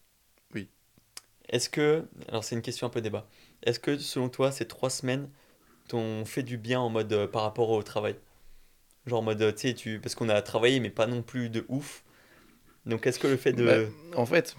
[0.54, 0.70] Oui.
[1.50, 2.06] Est-ce que.
[2.28, 3.28] Alors, c'est une question un peu débat.
[3.64, 5.30] Est-ce que, selon toi, ces trois semaines
[5.88, 8.16] t'ont fait du bien en mode euh, par rapport au travail?
[9.08, 10.00] Genre en mode, euh, tu sais, tu...
[10.00, 12.04] parce qu'on a travaillé, mais pas non plus de ouf.
[12.86, 13.66] Donc, est-ce que le fait de.
[13.66, 14.56] Bah, en fait,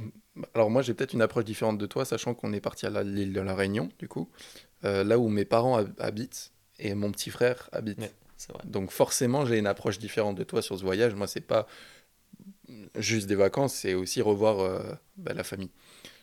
[0.54, 3.32] alors moi j'ai peut-être une approche différente de toi, sachant qu'on est parti à l'île
[3.32, 4.28] de la Réunion, du coup,
[4.84, 7.98] euh, là où mes parents hab- habitent et mon petit frère habite.
[7.98, 8.12] Ouais.
[8.36, 8.62] C'est vrai.
[8.64, 11.14] Donc forcément, j'ai une approche différente de toi sur ce voyage.
[11.14, 11.66] Moi, c'est pas
[12.98, 15.70] juste des vacances, c'est aussi revoir euh, bah, la famille.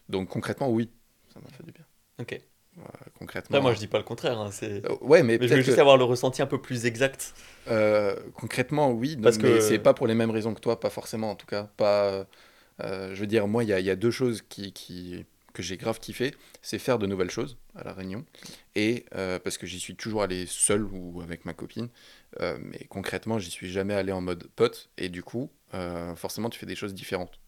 [0.09, 0.91] Donc concrètement, oui,
[1.33, 1.85] ça m'a fait du bien.
[2.19, 2.39] Ok.
[3.17, 3.57] Concrètement.
[3.57, 4.39] Après, moi, je dis pas le contraire.
[4.39, 4.83] hein, c'est...
[4.85, 7.33] Euh, ouais, mais Mais je veux juste que, avoir le ressenti un peu plus exact.
[7.67, 10.89] euh, concrètement, oui, Parce mais que- c'est pas pour les mêmes raisons que toi, pas
[10.89, 11.63] forcément en tout cas.
[11.77, 12.25] Pas,
[12.83, 15.25] euh, je veux dire, moi, il y y a deux choses qui, qui,
[15.59, 18.25] que j'ai grave kiffé, c'est faire de nouvelles choses à La Réunion,
[18.75, 21.89] et euh, parce que j'y suis toujours allé seul ou avec ma copine,
[22.39, 26.49] euh, mais concrètement, j'y suis jamais allé en mode pote, et du coup, euh, forcément,
[26.49, 27.39] tu fais des choses différentes.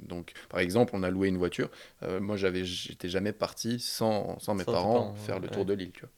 [0.00, 1.70] Donc, par exemple, on a loué une voiture.
[2.02, 5.74] Moi, j'avais, j'étais jamais parti sans, sans mes Sans parents, faire ouais, le tour de
[5.74, 6.10] l'île, tu vois.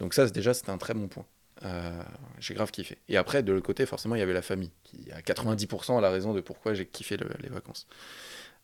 [0.00, 1.26] Donc ça, c'est- déjà, c'était un très bon point.
[1.64, 2.02] Euh,
[2.38, 2.98] j'ai grave kiffé.
[3.08, 6.00] Et après, de l'autre côté, forcément, il y avait la famille, qui à 90% a
[6.00, 7.86] la raison de pourquoi j'ai kiffé le- les vacances.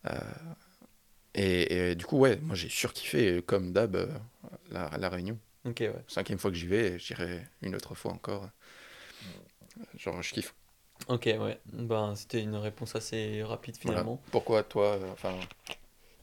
[0.07, 0.19] Euh,
[1.35, 4.07] et, et du coup, ouais, moi j'ai surkiffé, comme d'hab, euh,
[4.71, 5.37] la, la Réunion.
[5.65, 5.93] Ok, ouais.
[6.07, 8.49] Cinquième fois que j'y vais, j'irai une autre fois encore.
[9.97, 10.53] Genre, je kiffe.
[11.07, 11.57] Ok, ouais.
[11.73, 13.99] Ben, c'était une réponse assez rapide Voilà.
[13.99, 14.21] finalement.
[14.31, 15.33] Pourquoi toi, euh, enfin,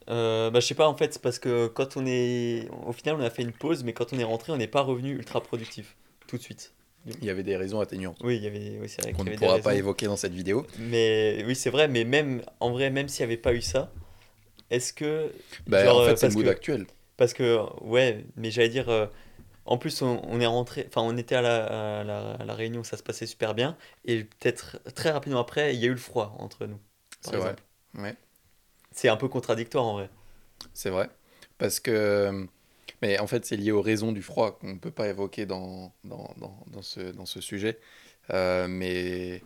[0.08, 2.68] Euh, bah, je sais pas, en fait, c'est parce que quand on est.
[2.86, 4.80] Au final, on a fait une pause, mais quand on est rentré, on n'est pas
[4.82, 5.96] revenu ultra productif.
[6.26, 6.72] Tout de suite.
[7.06, 8.78] il y avait des raisons atténuantes Oui, il y avait.
[8.80, 10.66] Oui, c'est vrai qu'on ne pourra pas évoquer dans cette vidéo.
[10.78, 12.42] Mais oui, c'est vrai, mais même.
[12.60, 13.92] En vrai, même s'il n'y avait pas eu ça,
[14.70, 15.32] est-ce que.
[15.66, 16.86] Bah, genre, en euh, fait, c'est le mood que- actuel.
[17.16, 19.06] Parce que, ouais, mais j'allais dire, euh,
[19.66, 22.54] en plus, on, on est rentré, enfin, on était à la, à la, à la
[22.54, 25.92] Réunion, ça se passait super bien, et peut-être très rapidement après, il y a eu
[25.92, 26.80] le froid entre nous,
[27.22, 27.56] C'est vrai.
[27.94, 28.16] Ouais.
[28.92, 30.10] C'est un peu contradictoire en vrai.
[30.74, 31.08] C'est vrai.
[31.58, 32.46] Parce que.
[33.02, 35.94] Mais en fait, c'est lié aux raisons du froid qu'on ne peut pas évoquer dans,
[36.04, 37.78] dans, dans, dans ce, dans ce sujet.
[38.30, 39.42] Euh, mais,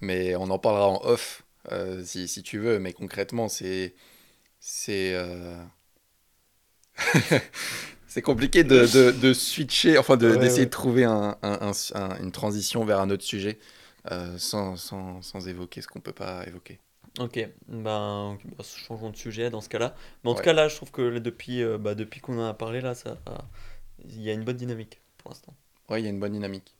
[0.00, 2.78] mais on en parlera en off euh, si, si tu veux.
[2.78, 3.94] Mais concrètement, c'est.
[4.60, 5.14] C'est.
[5.14, 5.64] euh,
[8.06, 10.66] c'est compliqué de, de, de switcher, enfin de- Ouais, d'essayer ouais.
[10.66, 13.58] de trouver un, un- un- un- une transition vers un autre sujet
[14.10, 16.80] euh, sans, sans, sans évoquer ce qu'on peut pas évoquer.
[17.18, 17.38] Ok,
[17.68, 19.94] ben, bah, changeons de sujet dans ce cas-là.
[20.22, 22.44] Mais en tout cas, là, je trouve que là, depuis, euh, bah, depuis qu'on en
[22.46, 23.18] a parlé, là, ça,
[24.04, 25.54] il y a une bonne dynamique pour l'instant.
[25.88, 26.74] Ouais, il y a une bonne dynamique.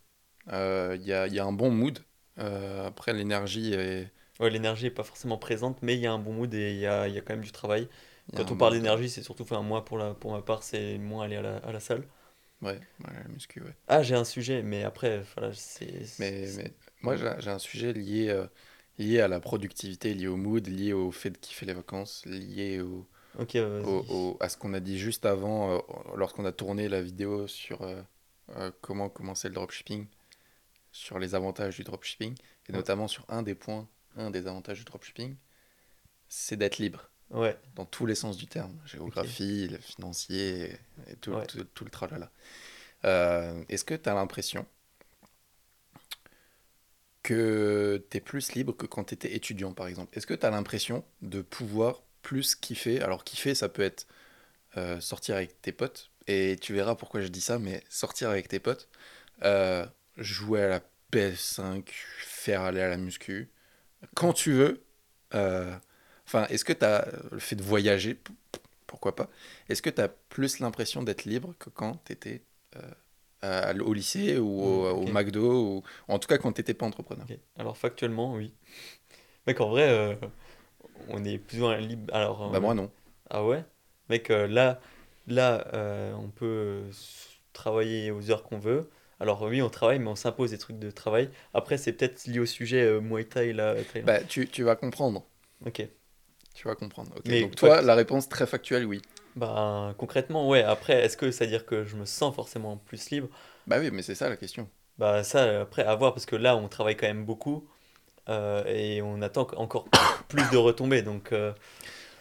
[0.49, 2.01] Il y a, y a un bon mood.
[2.39, 4.13] Après, l'énergie est.
[4.41, 6.79] Ouais, l'énergie est pas forcément présente, mais il y a un bon mood et il
[6.79, 7.89] y a, il y a quand même du travail.
[8.35, 11.25] Quand on parle d'énergie, c'est surtout, enfin, moi, pour la, pour ma part, c'est moins
[11.25, 12.05] aller à la, à la salle.
[12.63, 13.77] Ouais, ouais, la muscu, ouais.
[13.89, 16.05] Ah, j'ai un sujet, mais après, voilà, c'est.
[16.19, 16.73] Mais, mais
[17.03, 18.47] moi, j'ai un sujet lié, euh,
[18.99, 22.81] lié à la productivité, lié au mood, lié au fait de kiffer les vacances, lié
[22.81, 23.07] au,
[23.39, 23.87] Ok, vas-y.
[23.87, 25.81] au- au- à ce qu'on a dit juste avant, euh,
[26.17, 28.03] lorsqu'on a tourné la vidéo sur euh,
[28.57, 30.09] euh, comment commencer le dropshipping,
[30.93, 32.37] sur les avantages du dropshipping,
[32.69, 32.85] et Ouais.
[32.85, 35.37] notamment sur un des points un des avantages du dropshipping,
[36.29, 37.11] c'est d'être libre.
[37.31, 37.57] Ouais.
[37.75, 38.79] Dans tous les sens du terme.
[38.87, 40.73] Géographie, le financier
[41.09, 42.31] et tout, tout, tout, le tralala.
[43.05, 44.67] Euh, Est-ce que tu as l'impression
[47.23, 50.17] que tu es plus libre que quand tu étais étudiant, par exemple?
[50.17, 53.03] Est-ce que tu as l'impression de pouvoir plus kiffer?
[53.03, 54.07] Alors, kiffer, ça peut être
[54.77, 56.11] euh, sortir avec tes potes.
[56.27, 58.89] Et tu verras pourquoi je dis ça, mais sortir avec tes potes,
[59.43, 59.87] euh,
[60.17, 60.81] jouer à la
[61.11, 61.89] PS5,
[62.19, 63.51] faire aller à la muscu,
[64.15, 64.83] quand tu veux.
[65.35, 65.75] Euh,
[66.27, 68.19] enfin, est-ce que tu as le fait de voyager,
[68.87, 69.29] pourquoi pas
[69.69, 72.43] Est-ce que tu as plus l'impression d'être libre que quand tu étais
[73.81, 77.27] au lycée ou au, mmh, McDo, ou en tout cas quand tu n'étais pas entrepreneur?
[77.57, 78.53] Alors factuellement, oui.
[79.47, 80.19] Mec, en vrai,
[81.09, 82.13] on est plus ou moins libre.
[82.15, 82.91] Alors, bah moi non.
[83.31, 83.65] Ah ouais?
[84.09, 84.81] Mec, là,
[85.27, 85.67] là
[86.19, 86.85] on peut
[87.53, 88.89] travailler aux heures qu'on veut.
[89.21, 91.31] Alors oui, on travaille, mais on s'impose des trucs de travail.
[91.55, 93.75] Après, c'est peut-être lié au sujet euh, Muay Thai là.
[94.05, 95.25] Bah, tu, tu, vas comprendre.
[95.67, 95.87] Ok.
[96.55, 97.13] Tu vas comprendre.
[97.25, 99.03] Donc toi, la réponse très factuelle, oui.
[99.37, 100.63] Bah concrètement, ouais.
[100.63, 103.29] Après, est-ce que ça veut dire que je me sens forcément plus libre?
[103.67, 104.69] Bah oui, mais c'est ça la question.
[104.99, 107.69] Bah ça, après, à voir, parce que là, on travaille quand même beaucoup
[108.29, 109.89] euh, et on attend encore
[110.29, 111.03] plus de retombées.
[111.03, 111.33] Donc.
[111.33, 111.53] Euh,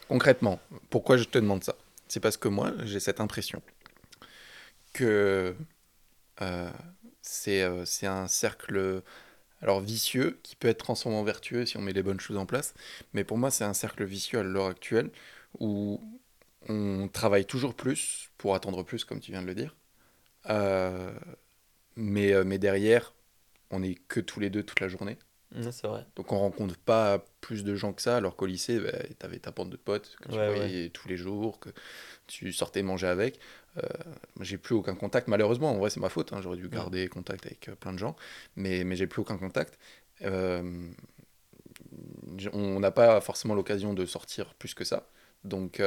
[0.08, 1.76] concrètement, pourquoi je te demande ça?
[2.08, 3.62] C'est parce que moi, j'ai cette impression
[4.94, 5.54] que euh, euh,
[7.22, 9.04] c'est un cercle
[9.62, 12.46] alors vicieux qui peut être transformé en vertueux si on met les bonnes choses en
[12.46, 12.74] place.
[13.14, 15.10] Mais pour moi, c'est un cercle vicieux à l'heure actuelle
[15.60, 16.02] où
[16.70, 19.76] on travaille toujours plus pour attendre plus, comme tu viens de le dire.
[20.50, 21.12] Euh,
[21.96, 23.14] mais, mais derrière,
[23.72, 25.18] on n'est que tous les deux toute la journée.
[25.72, 26.06] c'est vrai.
[26.16, 29.40] Donc on rencontre pas plus de gens que ça, alors qu'au lycée, bah, tu avais
[29.40, 31.70] ta bande de potes que tu voyais tous les jours, que
[32.28, 33.40] tu sortais manger avec.
[33.78, 33.88] Euh,
[34.42, 37.46] j'ai plus aucun contact, malheureusement, en vrai c'est ma faute, hein, j'aurais dû garder contact
[37.46, 38.16] avec euh, plein de gens,
[38.56, 39.78] mais, mais j'ai plus aucun contact.
[40.24, 40.90] Euh,
[42.54, 45.08] on n'a pas forcément l'occasion de sortir plus que ça.
[45.44, 45.82] Donc,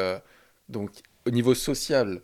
[0.69, 0.91] donc
[1.27, 2.23] au niveau social,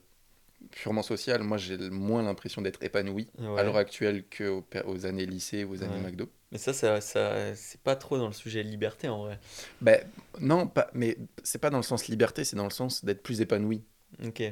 [0.70, 5.64] purement social, moi j'ai moins l'impression d'être épanoui à l'heure actuelle qu'aux aux années lycée
[5.64, 6.30] ou aux années McDo.
[6.52, 9.38] Mais ça, ça, ça c'est pas trop dans le sujet liberté en vrai.
[9.80, 10.00] Ben,
[10.40, 13.40] non, pas, mais c'est pas dans le sens liberté, c'est dans le sens d'être plus
[13.40, 13.84] épanoui.
[14.24, 14.42] Ok.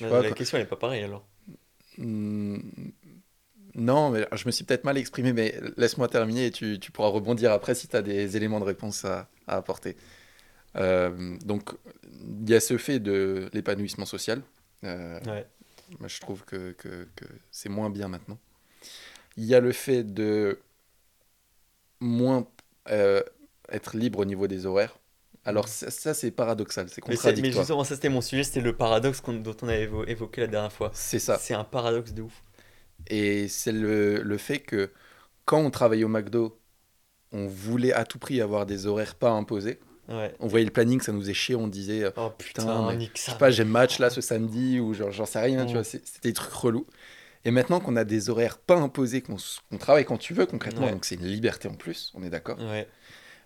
[0.00, 1.26] la question n'est pas pareille alors.
[1.96, 2.58] Hmm,
[3.74, 7.08] non, mais je me suis peut-être mal exprimé, mais laisse-moi terminer et tu, tu, pourras
[7.08, 9.96] rebondir après si tu as des éléments de réponse à, à apporter.
[10.76, 11.70] Euh, donc,
[12.40, 14.42] il y a ce fait de l'épanouissement social.
[14.84, 15.46] Euh, ouais.
[16.06, 18.38] Je trouve que, que, que c'est moins bien maintenant.
[19.36, 20.60] Il y a le fait de
[22.00, 22.46] moins
[22.90, 23.22] euh,
[23.70, 24.98] être libre au niveau des horaires.
[25.48, 27.42] Alors ça, c'est paradoxal, c'est contradictoire.
[27.42, 30.72] Mais, justement, ça c'était mon sujet, c'était le paradoxe dont on avait évoqué la dernière
[30.72, 30.90] fois.
[30.92, 31.38] C'est ça.
[31.38, 32.42] C'est un paradoxe de ouf.
[33.06, 34.90] Et c'est le, le, fait que
[35.46, 36.60] quand on travaillait au McDo,
[37.32, 39.80] on voulait à tout prix avoir des horaires pas imposés.
[40.10, 40.34] Ouais.
[40.38, 43.38] On voyait le planning, ça nous faisait chier, on disait oh, putain, mais, je sais
[43.38, 46.34] pas, j'ai match là ce samedi ou genre j'en sais rien, tu vois, c'était des
[46.34, 46.86] trucs relous.
[47.46, 49.36] Et maintenant qu'on a des horaires pas imposés, qu'on
[49.78, 52.58] travaille quand tu veux concrètement, donc c'est une liberté en plus, on est d'accord.
[52.58, 52.86] Ouais.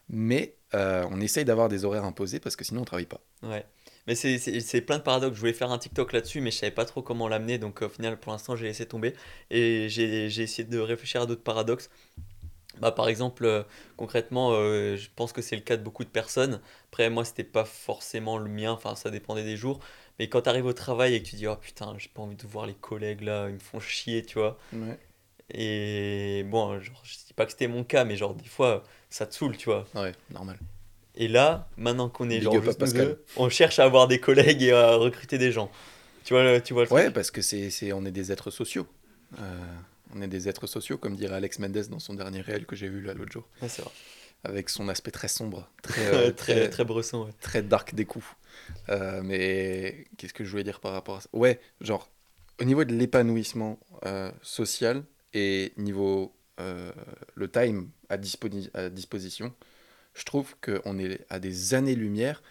[0.08, 3.20] Mais euh, on essaye d'avoir des horaires imposés parce que sinon on travaille pas.
[3.42, 3.64] Ouais.
[4.06, 5.36] Mais c'est plein de paradoxes.
[5.36, 7.58] Je voulais faire un TikTok là-dessus, mais je savais pas trop comment l'amener.
[7.58, 9.14] Donc au final, pour l'instant, j'ai laissé tomber.
[9.50, 11.88] Et j'ai essayé de réfléchir à d'autres paradoxes.
[12.80, 13.62] Bah, par exemple, euh,
[13.96, 16.60] concrètement, euh, je pense que c'est le cas de beaucoup de personnes.
[16.90, 18.72] Après, moi, c'était pas forcément le mien.
[18.72, 19.78] Enfin, ça dépendait des jours.
[20.18, 22.34] Mais quand tu arrives au travail et que tu dis, oh putain, j'ai pas envie
[22.34, 24.58] de voir les collègues là, ils me font chier, tu vois.
[24.72, 24.98] Ouais.
[25.52, 29.26] Et bon, genre, je dis pas que c'était mon cas, mais genre, des fois, ça
[29.26, 29.86] te saoule, tu vois.
[29.94, 30.58] Ouais, normal.
[31.14, 32.56] Et là, maintenant qu'on est genre
[33.36, 35.70] on cherche à avoir des collègues et à recruter des gens.
[36.24, 38.86] Tu vois, tu vois Ouais, parce que c'est, c'est, on est des êtres sociaux.
[39.38, 39.64] Euh,
[40.14, 42.88] on est des êtres sociaux, comme dirait Alex Mendes dans son dernier réel que j'ai
[42.88, 43.46] vu là l'autre jour.
[43.60, 43.90] Ouais, c'est vrai.
[44.44, 47.26] Avec son aspect très sombre, très, euh, très, très, bresson.
[47.26, 47.32] Ouais.
[47.40, 48.26] Très dark des coups.
[48.88, 51.28] Euh, mais qu'est-ce que je voulais dire par rapport à ça?
[51.32, 52.08] Ouais, genre,
[52.60, 53.78] au niveau de l'épanouissement
[54.42, 55.04] social
[55.34, 56.34] et niveau
[57.34, 59.52] le time à, à disposition,
[60.14, 62.42] je trouve qu'on est à des années-lumière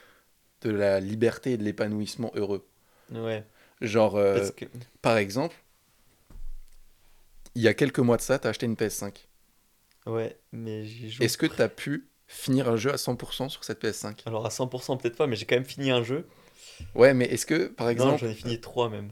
[0.62, 2.68] de la liberté et de l'épanouissement heureux.
[3.12, 3.46] Ouais.
[3.82, 4.48] Genre, euh,
[5.02, 5.56] par exemple,
[7.56, 9.28] il y a quelques mois de ça, tu as acheté une PS5.
[10.06, 11.26] Ouais, mais j'ai joué.
[11.26, 14.50] Est-ce que tu as pu finir un jeu à 100% sur cette PS5 Alors, à
[14.50, 16.28] 100% peut-être pas, mais j'ai quand même fini un jeu.
[16.96, 18.12] Ouais, mais est-ce que, par exemple.
[18.12, 19.12] Non, j'en ai fini 3 même.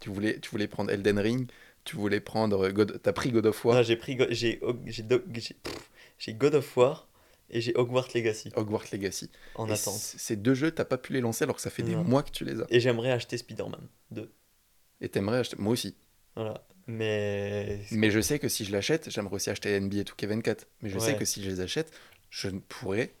[0.00, 1.50] Tu voulais, tu voulais prendre Elden Ring,
[1.84, 3.00] tu voulais prendre God...
[3.02, 4.18] T'as pris God of War Non, j'ai pris.
[4.30, 4.60] J'ai
[6.34, 7.08] God of War
[7.50, 8.50] et j'ai Hogwarts Legacy.
[8.56, 9.30] Hogwarts Legacy.
[9.54, 9.94] En attente.
[9.94, 12.30] Ces deux jeux, t'as pas pu les lancer alors que ça fait des mois que
[12.30, 12.66] tu les as.
[12.70, 14.30] Et j'aimerais acheter Spider-Man 2.
[15.00, 15.56] Et t'aimerais acheter.
[15.58, 15.94] Moi aussi.
[16.36, 16.64] Voilà.
[16.86, 17.80] Mais.
[17.92, 20.60] Mais je sais que si je l'achète, j'aimerais aussi acheter NBA 2K24.
[20.82, 21.92] Mais je sais que si je les achète,
[22.30, 23.12] je ne pourrais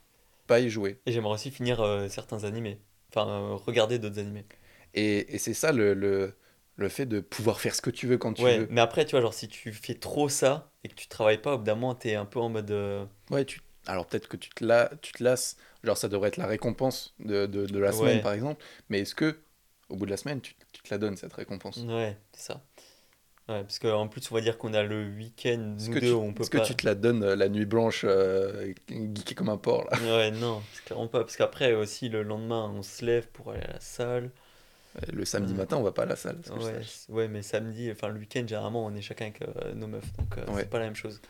[0.46, 0.98] pas y jouer.
[1.06, 2.78] Et j'aimerais aussi finir euh, certains animés.
[3.10, 4.44] Enfin, euh, regarder d'autres animés.
[4.94, 6.34] Et, et c'est ça le, le,
[6.76, 8.70] le fait de pouvoir faire ce que tu veux quand tu Ouais, veux.
[8.70, 11.54] mais après, tu vois, genre, si tu fais trop ça et que tu travailles pas,
[11.54, 12.70] au bout d'un moment, t'es un peu en mode.
[12.70, 13.60] euh, Ouais, tu...
[13.86, 14.90] Alors peut-être que tu te, la...
[15.02, 18.22] tu te lasses, genre ça devrait être la récompense de, de, de la semaine Ouais.
[18.22, 19.38] par exemple, mais est-ce que
[19.90, 21.86] au bout de la semaine tu, tu te la donnes cette récompense?
[21.86, 22.64] Ouais, c'est ça.
[23.48, 26.14] Ouais, parce qu'en plus, on va dire qu'on a le week-end, nous que, deux, tu...
[26.14, 29.48] on peut est-ce que tu te la donnes euh, la nuit blanche, euh, geeké comme
[29.48, 29.98] un porc là?
[29.98, 31.20] Ouais, non, clairement pas.
[31.20, 34.30] Parce qu'après aussi, le lendemain, on se lève pour aller à la salle.
[35.12, 36.38] Le samedi matin on va pas à la salle.
[37.08, 40.12] Ouais, mais samedi, enfin le week-end, généralement, on est chacun avec euh, nos meufs.
[40.16, 40.60] Donc, euh, Ouais.
[40.62, 41.20] c'est pas la même chose.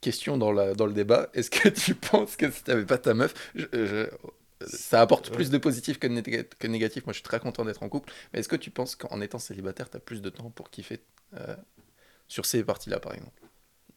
[0.00, 0.74] Question dans, la...
[0.74, 4.08] dans le débat, est-ce que tu penses que si t'avais pas ta meuf, je- je-
[4.66, 5.36] ça apporte Ouais.
[5.36, 7.04] plus de positif que de néga- que de négatif?
[7.06, 9.38] Moi je suis très content d'être en couple, mais est-ce que tu penses qu'en étant
[9.38, 11.00] célibataire t'as plus de temps pour kiffer
[11.34, 11.56] euh,
[12.28, 13.40] sur ces parties-là par exemple?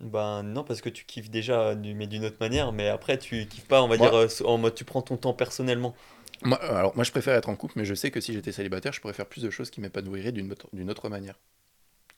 [0.01, 2.71] Ben non, parce que tu kiffes déjà, euh, mais d'une autre manière.
[2.71, 5.17] Mais après, tu kiffes pas, on va Moi- dire, euh, en mode tu prends ton
[5.17, 5.93] temps personnellement.
[6.43, 8.51] Moi, euh, alors, moi, je préfère être en couple, mais je sais que si j'étais
[8.51, 11.39] célibataire, je pourrais faire plus de choses qui m'épanouiraient d'une autre, d'une autre manière.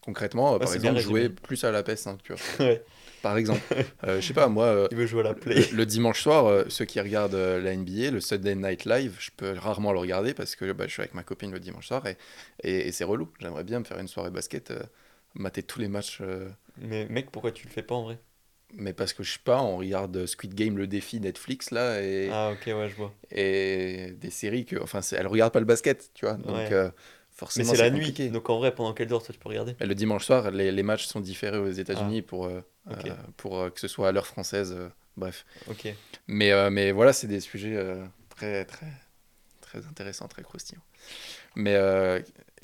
[0.01, 2.41] Concrètement, euh, par exemple, jouer plus à la PS5, tu vois.
[2.59, 2.83] Ouais,
[3.21, 3.61] Par exemple,
[4.05, 5.69] Euh, je sais pas, moi, euh, tu veux jouer à la le, play.
[5.71, 9.51] le dimanche soir, euh, ceux qui regardent la NBA, le Sunday Night Live, je peux
[9.53, 12.17] rarement le regarder parce que bah, je suis avec ma copine le dimanche soir et,
[12.63, 13.29] et, et c'est relou.
[13.39, 14.73] J'aimerais bien me faire une soirée basket,
[15.35, 16.21] mater tous les matchs,
[16.75, 18.19] Mais mec, pourquoi tu le fais pas en vrai?
[18.75, 22.29] Mais parce que je sais pas, on regarde Squid Game, le défi Netflix là, et,
[22.31, 23.13] Ah, ok, ouais, je vois.
[23.31, 26.35] et des séries que, enfin, elle regarde pas le basket, tu vois.
[26.35, 26.73] Donc, Ouais.
[26.73, 26.93] euh, Mais
[27.47, 28.29] forcément, c'est la nuit, compliqué.
[28.29, 29.75] donc en vrai, pendant quelle heure toi tu peux regarder?
[29.79, 32.93] Et le dimanche soir, les, les matchs sont différés aux États-Unis pour, euh, Ah.
[32.93, 33.05] ok.
[33.07, 34.73] euh, pour euh, que ce soit à l'heure française.
[34.77, 35.45] euh, bref.
[35.67, 35.87] Ok.
[36.27, 37.77] Mais, euh, mais voilà, c'est des sujets
[38.29, 38.87] très, très,
[39.61, 40.81] très intéressants, très croustillants.
[41.55, 41.75] Mais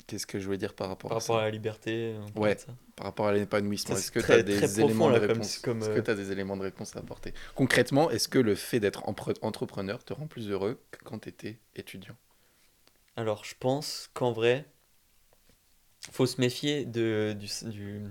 [0.08, 2.56] qu'est-ce que je voulais dire par rapport Par à ça rapport à la liberté, Ouais.
[2.58, 2.74] ça.
[2.96, 5.90] Par rapport à l'épanouissement, est-ce que tu as des éléments de comme- réponse comme, Est-ce
[5.90, 8.80] euh, que tu as des éléments de réponse à apporter Concrètement, est-ce que le fait
[8.80, 12.16] d'être entrepreneur te rend plus heureux que quand tu étais étudiant
[13.16, 14.64] Alors, je pense qu'en vrai,
[16.10, 18.02] faut se méfier de, du, du,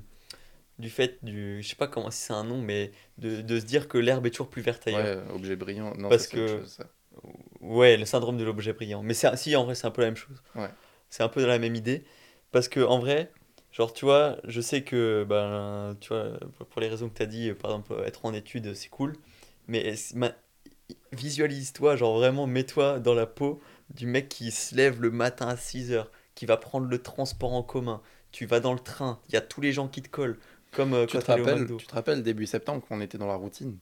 [0.79, 1.61] du fait du.
[1.63, 4.25] Je sais pas comment si c'est un nom, mais de, de se dire que l'herbe
[4.27, 5.25] est toujours plus verte ailleurs.
[5.27, 5.95] Ouais, objet brillant.
[5.95, 6.87] Non, Parce ça, que- chose, ça.
[7.61, 9.01] Ouais, le syndrome de l'objet brillant.
[9.01, 10.41] Mais si, en vrai, c'est un peu la même chose.
[10.53, 10.69] Ouais.
[11.09, 12.03] C'est un peu la même idée.
[12.51, 13.31] Parce que, en vrai,
[13.71, 16.39] genre, tu vois, je sais que, ben, tu vois,
[16.69, 19.13] pour les raisons que tu as dit, par exemple, être en études, c'est cool.
[19.67, 19.93] Mais
[21.11, 25.57] visualise-toi, genre, vraiment, mets-toi dans la peau du mec qui se lève le matin à
[25.57, 28.01] 6 heures, qui va prendre le transport en commun.
[28.31, 30.37] Tu vas dans le train, il y a tous les gens qui te collent.
[30.71, 33.77] Comme euh, Tu te, rappelles, tu te rappelles début septembre qu'on était dans la routine?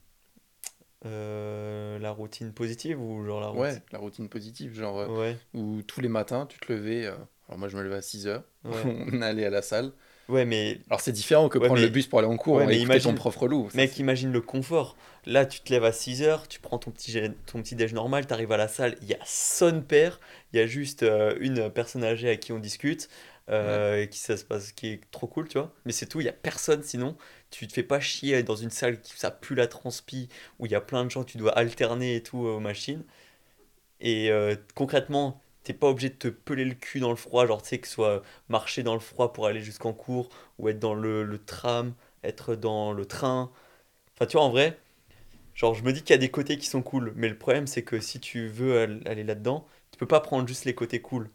[1.06, 5.38] Euh, la routine positive ou genre la routine Ouais, la routine positive, genre euh, Ouais,
[5.54, 7.06] où tous les matins tu te levais.
[7.06, 7.14] euh,
[7.48, 8.72] alors moi je me levais à 6 heures, ouais.
[9.14, 9.92] on allait à la salle.
[10.30, 12.56] Ouais, mais Alors c'est différent que Ouais, prendre mais- le bus pour aller en cours,
[12.56, 13.70] Ouais, mais imagine- ton prof relou.
[13.70, 14.98] ça, Mec, imagine le confort.
[15.28, 17.94] Là, tu te lèves à 6 heures, tu prends ton petit, gé- ton petit déj
[17.94, 20.20] normal, tu arrives à la salle, il y a son père,
[20.54, 23.10] il y a juste euh, une personne âgée à qui on discute,
[23.50, 25.72] euh, qui, ça se passe, qui est trop cool, tu vois.
[25.86, 27.16] Mais c'est tout, il y a personne sinon.
[27.52, 30.30] Tu te fais pas chier dans une salle qui ça pue la transpi,
[30.60, 33.04] où il y a plein de gens, tu dois alterner et tout euh, aux machines.
[34.00, 37.62] Et euh, concrètement, t'es pas obligé de te peler le cul dans le froid, genre
[37.62, 40.30] tu sais que ce soit marcher dans le froid pour aller jusqu'en cours,
[40.60, 41.94] ou être dans le, le tram,
[42.24, 43.52] être dans le train.
[44.16, 44.80] Enfin, tu vois, en vrai,
[45.56, 47.68] genre je me dis qu'il y a des côtés qui sont cool, mais le problème
[47.68, 51.02] c'est que si tu veux al- aller là-dedans, tu peux pas prendre juste les côtés
[51.02, 51.30] cool.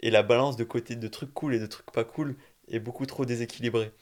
[0.00, 2.36] Et la balance de côtés de trucs cool et de trucs pas cool
[2.68, 3.92] est beaucoup trop déséquilibrée.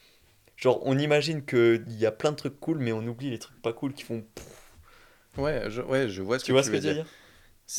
[0.56, 3.60] Genre, on imagine qu'il y a plein de trucs cool, mais on oublie les trucs
[3.62, 4.24] pas cool qui font.
[5.36, 6.94] Ouais, je, ouais, je vois ce Tu que vois tu ce que veux je veux
[6.94, 7.04] dire.
[7.04, 7.14] dire?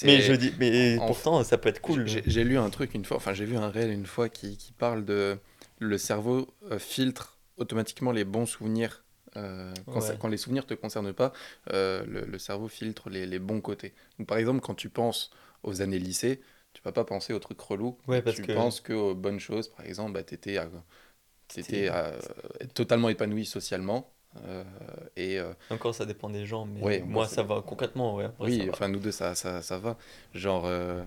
[0.03, 2.05] Mais je dis, mais en- pourtant, ça peut être cool.
[2.07, 4.73] J'ai lu un truc une fois, enfin j'ai vu un réel une fois qui, qui
[4.73, 5.37] parle de
[5.79, 9.03] le cerveau euh, filtre automatiquement les bons souvenirs.
[9.37, 10.17] euh, quand, ça- Ouais.
[10.19, 11.31] quand les souvenirs te concernent pas,
[11.71, 13.93] euh, le, le cerveau filtre les, les bons côtés.
[14.19, 15.31] Donc, par exemple, quand tu penses
[15.63, 16.41] aux années lycée,
[16.73, 17.97] tu vas pas penser aux trucs relous.
[18.07, 19.67] Ouais, parce tu que- penses que aux bonnes choses.
[19.69, 20.57] Par exemple, bah, tu étais,
[21.47, 21.89] C'est-
[22.73, 24.11] totalement épanoui socialement.
[24.45, 24.63] euh,
[25.15, 28.25] et euh, Encore, ça dépend des gens, mais Ouais, moi, ça va concrètement, ouais.
[28.25, 28.71] après, oui, va.
[28.73, 29.97] enfin nous deux, ça, ça, ça va.
[30.33, 31.03] Genre, euh,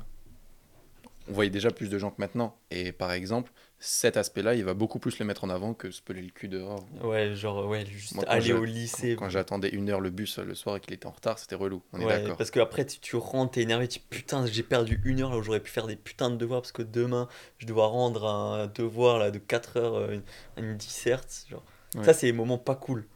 [1.28, 2.56] on voyait déjà plus de gens que maintenant.
[2.70, 6.02] Et par exemple, cet aspect-là, il va beaucoup plus le mettre en avant que se
[6.02, 6.86] peler le cul dehors.
[7.02, 9.16] Ouais, genre, ouais, juste Moi, aller au lycée.
[9.18, 11.82] Quand j'attendais une heure le bus le soir et qu'il était en retard, c'était relou.
[11.92, 12.36] On est Ouais, d'accord.
[12.36, 15.30] parce que après tu, tu rentres, t'es énervé, tu dis, putain, j'ai perdu une heure
[15.30, 17.26] là où j'aurais pu faire des putains de devoirs parce que demain
[17.58, 20.12] je dois rendre un devoir là de 4 heures, euh,
[20.58, 21.46] une, une disserte.
[21.48, 21.64] Genre.
[21.96, 22.04] Ouais.
[22.04, 23.06] Ça, c'est les moments pas cool.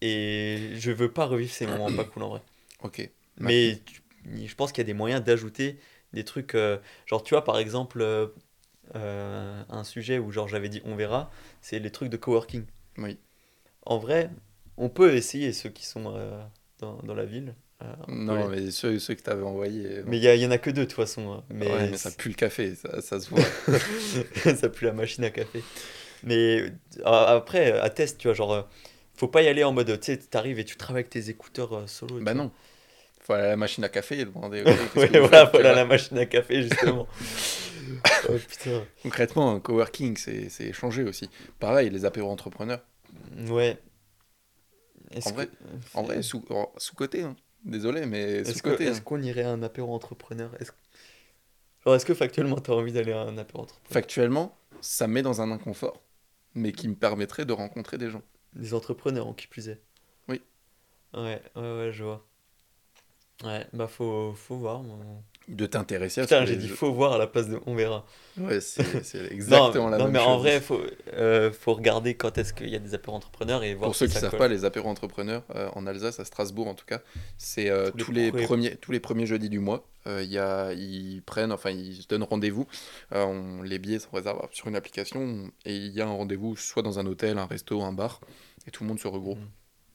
[0.00, 2.42] Et je veux pas revivre ces moments pas cool en vrai.
[2.82, 3.10] Ok.
[3.38, 4.02] Mais tu-
[4.46, 5.78] je pense qu'il y a des moyens d'ajouter
[6.12, 6.54] des trucs.
[6.54, 8.28] euh, genre, tu vois, par exemple, euh,
[8.96, 11.30] euh, un sujet où genre j'avais dit on verra,
[11.60, 12.64] c'est les trucs de coworking.
[12.98, 13.18] Oui.
[13.86, 14.30] En vrai,
[14.76, 16.42] on peut essayer ceux qui sont euh,
[16.78, 17.54] dans, dans la ville.
[17.82, 20.02] Euh, Non, les- mais ceux, ceux que t'avais envoyés.
[20.06, 21.32] Mais il y, y en a que deux de toute façon.
[21.32, 21.44] hein.
[21.50, 23.40] Mais, ouais, mais ça pue le café, ça, ça se voit.
[24.56, 25.62] ça pue la machine à café.
[26.24, 26.72] Mais
[27.04, 28.68] après, à test, tu vois, genre,
[29.14, 31.88] faut pas y aller en mode, tu sais, t'arrives et tu travailles avec tes écouteurs
[31.88, 32.20] solo.
[32.20, 32.50] bah non.
[33.22, 34.62] Faut aller à la machine à café et demander.
[34.96, 35.74] Ouais, voilà, tu voilà vois.
[35.74, 37.06] la machine à café, justement.
[38.28, 38.84] oh putain.
[39.02, 41.28] Concrètement, un coworking, c'est changé aussi.
[41.58, 42.84] Pareil, les apéros entrepreneurs.
[43.48, 43.78] Ouais.
[45.26, 45.52] En vrai- que-
[45.94, 47.22] En vrai, sous, en- sous-côté.
[47.22, 47.34] hein.
[47.64, 48.84] Désolé, mais Est-ce que- sous-côté.
[48.84, 49.02] est-ce hein.
[49.04, 53.62] qu'on irait à un apéro entrepreneur Est-ce que factuellement t'as envie d'aller à un apéro
[53.62, 56.00] entrepreneur Factuellement, ça me met dans un inconfort,
[56.54, 58.22] mais qui me permettrait de rencontrer des gens.
[58.54, 59.80] Des entrepreneurs en qui plus est.
[60.28, 60.40] Oui.
[61.12, 62.26] Ouais, ouais, ouais, je vois.
[63.44, 64.82] Ouais, bah faut, faut voir.
[64.82, 64.96] moi.
[65.48, 68.06] De t'intéresser à Putain, j'ai dit gens- faut voir à la place de on verra.
[68.36, 68.82] Ouais, c'est
[69.32, 70.28] exactement non, la non, même mais chose.
[70.28, 70.80] en vrai, faut,
[71.14, 74.06] euh, faut regarder quand est-ce qu'il y a des apéros entrepreneurs et voir Pour ceux
[74.06, 74.38] qui ne savent colle.
[74.38, 77.00] pas, les apéros entrepreneurs euh, en Alsace, à Strasbourg en tout cas,
[77.36, 79.84] c'est euh, Tous tous, les premiers- premiers, tous les premiers jeudis du mois.
[80.06, 82.66] Il y a, ils prennent, enfin ils se donnent rendez-vous.
[83.10, 86.82] On- les billets sont réservables sur une application et il y a un rendez-vous soit
[86.82, 88.20] dans un hôtel, un resto, un bar
[88.66, 89.38] et tout le monde se regroupe.
[89.38, 89.48] Mhm.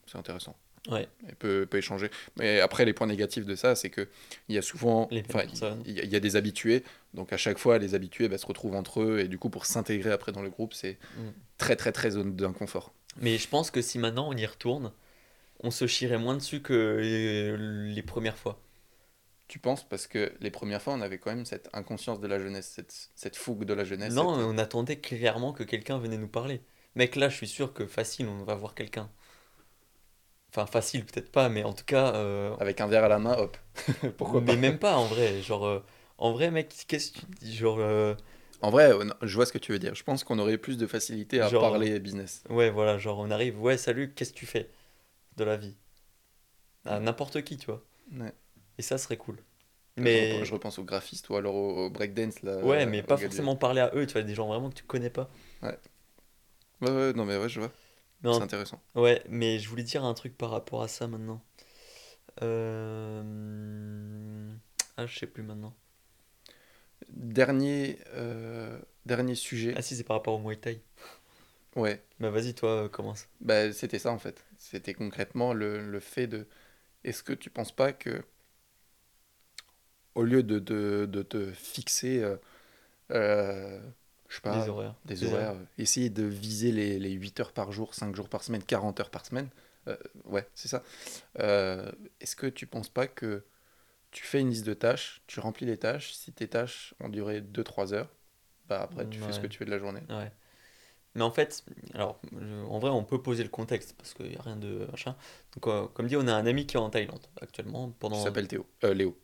[0.07, 0.55] C'est intéressant.
[0.89, 1.07] Ouais.
[1.39, 2.09] Peut, peut échanger.
[2.37, 4.07] Mais après, les points négatifs de ça, c'est que
[4.49, 6.83] il y a souvent, il y, a- il y a des habitués.
[7.13, 9.65] Donc à chaque fois, les habitués bah, se retrouvent entre eux et du coup, pour
[9.65, 11.33] s'intégrer après dans le groupe, c'est Mhm.
[11.57, 12.93] très très très zone d'inconfort.
[13.21, 14.91] Mais je pense que si maintenant on y retourne,
[15.61, 18.59] on se chierait moins dessus que les, les premières fois.
[19.47, 19.87] Tu penses?
[19.87, 23.09] Parce que les premières fois, on avait quand même cette inconscience de la jeunesse, cette,
[23.15, 24.13] cette fougue de la jeunesse.
[24.13, 26.61] Non, cette- on attendait clairement que quelqu'un venait nous parler.
[26.95, 29.09] Mec, là, je suis sûr que facile, on va voir quelqu'un.
[30.57, 32.15] Enfin, facile, peut-être pas, mais en tout cas.
[32.15, 33.57] euh, Avec un verre à la main, hop.
[34.17, 35.41] Pourquoi mais pas même pas en vrai.
[35.41, 35.83] Genre, euh,
[36.17, 38.15] en vrai, mec, qu'est-ce que tu dis Genre, euh,
[38.61, 38.91] En vrai,
[39.21, 39.95] je vois ce que tu veux dire.
[39.95, 42.41] Je pense qu'on aurait plus de facilité à Genre- parler business.
[42.49, 44.69] ouais, voilà, genre, on arrive, ouais, salut, qu'est-ce que tu fais
[45.35, 45.75] de la vie?
[46.85, 47.83] À n'importe qui, tu vois.
[48.13, 48.31] Ouais.
[48.77, 49.37] Et ça serait cool.
[49.97, 50.31] Je Mais.
[50.31, 52.41] repense- Je repense au graphiste ou alors au, au breakdance.
[52.43, 54.83] Là, Ouais, mais pas forcément parler à eux, tu vois, des gens vraiment que tu
[54.83, 55.29] connais pas.
[55.61, 55.77] Ouais,
[56.81, 57.71] ouais, non, mais ouais, je vois.
[58.29, 58.81] C'est intéressant.
[58.95, 61.41] Ouais, mais je voulais dire un truc par rapport à ça maintenant.
[62.43, 63.23] Euh...
[64.97, 65.75] Ah, je sais plus maintenant.
[67.09, 69.73] Dernier, euh, dernier sujet.
[69.77, 70.81] Ah si, c'est par rapport au Muay Thai.
[71.75, 73.27] Ouais, Bah vas-y, toi, euh, commence.
[73.41, 74.45] bah, c'était ça en fait.
[74.57, 76.47] C'était concrètement le, le fait de.
[77.03, 78.23] Est-ce que tu penses pas que,
[80.15, 82.23] au lieu de, de, de te fixer,
[83.11, 83.79] euh,
[84.29, 84.95] je sais pas, horaires.
[85.05, 88.43] des horaires, euh, essayer de viser les, les 8 heures par jour, 5 jours par
[88.43, 89.49] semaine, 40 heures par semaine,
[89.87, 89.95] euh,
[90.25, 90.83] ouais, c'est ça.
[91.39, 93.45] Euh, Est-ce que tu penses pas que
[94.11, 97.41] tu fais une liste de tâches, tu remplis les tâches, si tes tâches ont duré
[97.41, 98.09] 2-3 heures,
[98.67, 100.01] bah après tu fais ce que tu veux de la journée?
[100.09, 100.31] Ouais.
[101.15, 101.63] Mais en fait,
[101.93, 102.19] alors,
[102.69, 105.15] en vrai, on peut poser le contexte parce qu'il n'y a rien de machin.
[105.53, 108.21] Donc, euh, comme dit, on a un ami qui est en Thaïlande actuellement pendant.
[108.21, 109.17] s'appelle Théo, euh, Léo.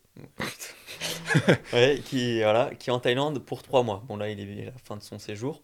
[1.72, 4.02] Ouais, qui, voilà, qui est en Thaïlande pour trois mois.
[4.06, 5.62] Bon, là, il est à la fin de son séjour,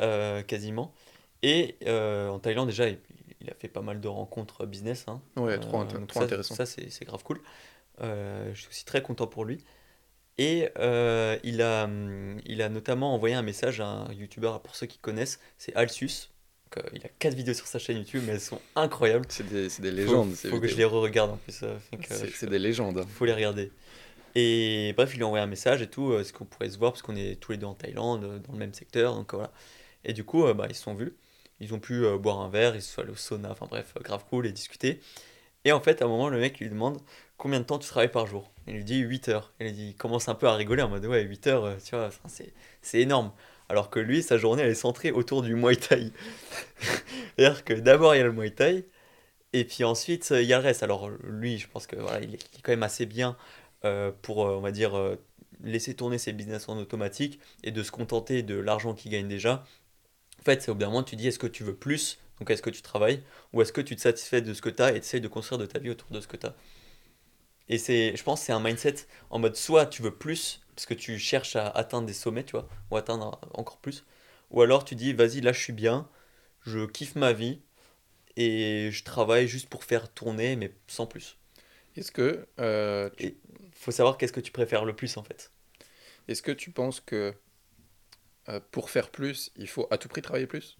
[0.00, 0.92] euh, quasiment.
[1.42, 2.98] Et euh, en Thaïlande, déjà, il,
[3.40, 5.04] il a fait pas mal de rencontres business.
[5.08, 5.20] Hein.
[5.36, 6.54] Ouais, trop, Euh, int- donc trop ça, intéressant.
[6.56, 7.40] Ça, c'est c'est grave cool.
[8.00, 9.64] Je suis aussi très content pour lui.
[10.38, 10.68] Et
[11.44, 14.98] il a, hum, il a notamment envoyé un message à un youtubeur, pour ceux qui
[14.98, 16.30] connaissent, c'est Alsus.
[16.76, 19.24] Donc, euh, il a quatre vidéos sur sa chaîne YouTube, mais elles sont incroyables.
[19.28, 20.34] C'est des, c'est des Faut- légendes.
[20.34, 21.60] ces Faut, que je les re-regarde en plus.
[21.62, 21.76] euh,
[22.10, 23.04] C'est des légendes.
[23.08, 23.72] faut les regarder.
[24.34, 26.78] Et bref, il lui a envoyé un message et tout, euh, est-ce qu'on pourrait se
[26.78, 26.92] voir?
[26.92, 29.50] Parce qu'on est tous les deux en Thaïlande, euh, dans le même secteur, donc voilà.
[30.04, 31.14] Et du coup, bah, ils se sont vus,
[31.60, 34.24] ils ont pu boire un verre, ils se sont allés au sauna, enfin bref, grave
[34.30, 35.00] cool et discuter.
[35.64, 36.98] Et en fait, à un moment, le mec lui demande
[37.36, 38.50] combien de temps tu travailles par jour?
[38.68, 39.52] Il lui dit 8 heures.
[39.58, 41.96] Il lui dit, il commence un peu à rigoler en mode ouais, 8 heures, tu
[41.96, 42.10] vois,
[42.82, 43.32] c'est énorme.
[43.68, 46.12] Alors que lui, sa journée, elle est centrée autour du Muay Thai.
[47.36, 48.86] C'est-à-dire que d'abord, il y a le Muay Thai,
[49.52, 50.82] et puis ensuite, euh, il y a le reste.
[50.82, 53.36] Alors lui, je pense que voilà, il est quand même assez bien
[53.84, 55.16] euh, pour, euh, on va dire,
[55.62, 59.64] laisser tourner ses business en automatique et de se contenter de l'argent qu'il gagne déjà.
[60.40, 62.18] En fait, c'est au bout d'un moment, tu dis, est-ce que tu veux plus?
[62.38, 63.22] Donc, est-ce que tu travailles?
[63.52, 65.58] Ou est-ce que tu te satisfais de ce que tu as et tu de construire
[65.58, 66.54] de ta vie autour de ce que tu as
[67.68, 68.94] Et c'est, je pense que c'est un mindset
[69.30, 72.52] en mode, soit tu veux plus, parce que tu cherches à atteindre des sommets, tu
[72.52, 74.04] vois, ou atteindre encore plus.
[74.52, 76.08] Ou alors tu dis, vas-y, là, je suis bien,
[76.64, 77.62] je kiffe ma vie
[78.36, 81.38] et je travaille juste pour faire tourner, mais sans plus.
[81.96, 83.36] Est-ce que, euh, tu, Et
[83.72, 85.50] faut savoir qu'est-ce que tu préfères le plus en fait.
[86.28, 87.34] est-ce que tu penses que
[88.48, 90.76] euh, pour faire plus, il faut à tout prix travailler plus?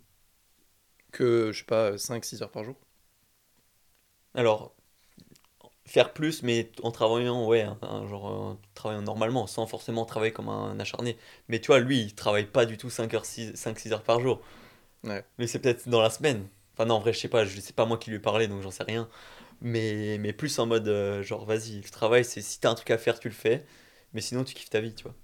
[1.13, 2.77] Que, je sais pas, 5-6 heures par jour?
[4.35, 4.75] Alors,
[5.89, 7.67] faire plus, mais en travaillant, ouais,
[8.09, 11.17] genre, en travaillant normalement, sans forcément travailler comme un acharné.
[11.49, 14.41] Mais tu vois, lui, il travaille pas du tout 5 heures, 5-6 heures par jour.
[15.05, 15.25] Ouais.
[15.39, 16.49] Mais c'est peut-être dans la semaine.
[16.75, 18.49] Enfin, non, en vrai, je sais pas, je sais pas moi qui lui ai parlé,
[18.49, 19.09] donc j'en sais rien.
[19.63, 22.91] Mais, mais plus en mode, euh, genre, vas-y, le travail, c'est si t'as un truc
[22.91, 23.65] à faire, tu le fais.
[24.15, 25.15] Mais sinon, tu kiffes ta vie, tu vois.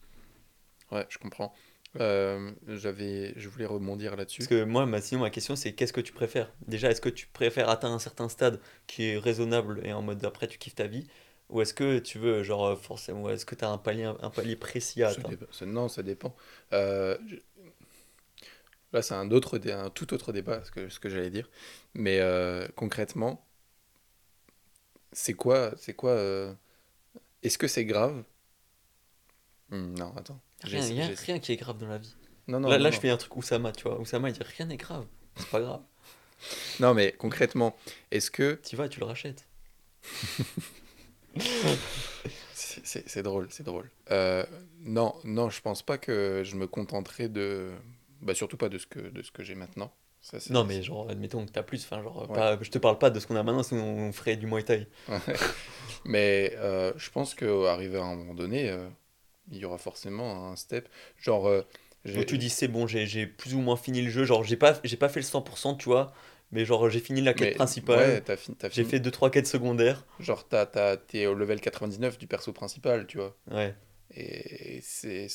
[0.91, 1.55] Ouais, je comprends.
[2.01, 4.41] Euh, j'avais, je voulais rebondir là-dessus.
[4.41, 6.51] Parce que moi, ma, sinon, ma question, c'est qu'est-ce que tu préfères?
[6.67, 10.25] Déjà, est-ce que tu préfères atteindre un certain stade qui est raisonnable et en mode
[10.25, 11.07] après, tu kiffes ta vie?
[11.51, 14.31] Ou est-ce que tu veux, genre, euh, forcément, est-ce que tu as un palier, un
[14.31, 15.39] palier précis à Ça atteindre?
[15.53, 16.35] ça- non, ça dépend.
[16.73, 17.37] Euh, je-
[18.93, 21.51] Là, c'est un, autre, dé- un tout autre débat, ce que, ce que j'allais dire.
[21.95, 23.45] Mais euh, concrètement,
[25.13, 26.53] c'est quoi, c'est quoi euh,
[27.43, 28.25] Est-ce que c'est grave?
[29.71, 30.41] Hmm, Non, attends.
[30.65, 32.15] Rien, j'ai- rien qui est grave dans la vie.
[32.49, 32.95] Non, non, là, non, là non.
[32.97, 33.99] je fais un truc Oussama, tu vois.
[34.01, 35.07] Oussama, il dit rien n'est grave.
[35.37, 35.81] C'est pas grave.
[36.81, 37.75] Non, mais concrètement,
[38.11, 39.47] est-ce que Tu vas, tu le rachètes.
[42.55, 43.91] c'est drôle, c'est drôle.
[44.11, 44.45] Euh,
[44.81, 47.73] non, non, je pense pas que je me contenterai de,
[48.21, 49.93] bah surtout pas de ce que de ce que j'ai maintenant.
[50.21, 51.83] Ça, Non, mais genre, admettons que t'as plus.
[51.85, 52.35] Enfin, genre, Ouais.
[52.37, 54.63] pas- je te parle pas de ce qu'on a maintenant, sinon on ferait du Muay
[54.63, 54.87] Thai.
[56.07, 58.89] Mais euh, je pense qu'arrivé à un moment donné, euh,
[59.51, 60.89] il y aura forcément un step.
[61.19, 61.63] Genre, euh,
[62.15, 64.25] Donc tu dis, c'est bon, j'ai plus ou moins fini le jeu.
[64.25, 66.13] Genre, j'ai pas, pas fait le 100%, tu vois.
[66.53, 67.99] Mais genre, j'ai fini la quête mais- principale.
[67.99, 70.05] Ouais, t'as fini, t'as J'ai fait 2-3 quêtes secondaires.
[70.21, 70.47] Genre,
[71.09, 73.35] t'es au level 99 du perso principal, tu vois.
[73.51, 73.75] Ouais.
[74.15, 75.27] Et c'est,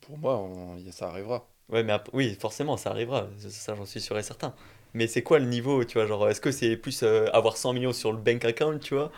[0.00, 1.48] pour moi, on- ça arrivera.
[1.68, 3.28] Ouais, mais oui, forcément, ça arrivera.
[3.38, 4.54] Ça, ça, j'en suis sûr et certain.
[4.94, 6.06] Mais c'est quoi le niveau, tu vois?
[6.06, 9.10] Genre, est-ce que c'est plus euh, avoir 100 millions sur le bank account, tu vois?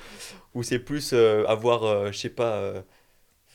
[0.54, 2.82] Ou c'est plus euh, avoir, euh, je sais pas, euh,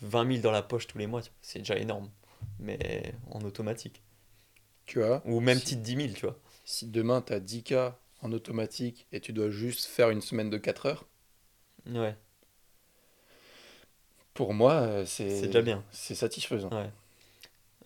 [0.02, 1.32] 20 000 dans la poche tous les mois, tu?
[1.42, 2.10] C'est déjà énorme.
[2.60, 4.02] Mais en automatique.
[4.86, 6.40] Tu vois, Ou même si, petite 10 000, tu vois?
[6.66, 7.74] si demain t'as 10K
[8.22, 11.06] en automatique et tu dois juste faire une semaine de 4 heures,
[11.86, 12.16] Ouais,
[14.34, 15.84] pour moi, euh, c'est, c'est déjà bien.
[15.92, 16.70] c'est satisfaisant.
[16.72, 16.92] Ouais.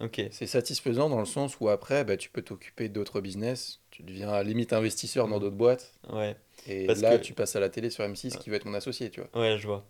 [0.02, 0.22] Ok.
[0.32, 4.30] C'est satisfaisant dans le sens où après, bah, tu peux t'occuper d'autres business, tu deviens
[4.30, 5.41] à limite investisseur dans Mhm.
[5.41, 6.38] d'autres boîtes, Ouais.
[6.68, 8.74] et Parce là, que- tu passes à la télé sur M6 qui va être ton
[8.74, 9.41] associé, tu vois.
[9.41, 9.86] Ouais, je vois.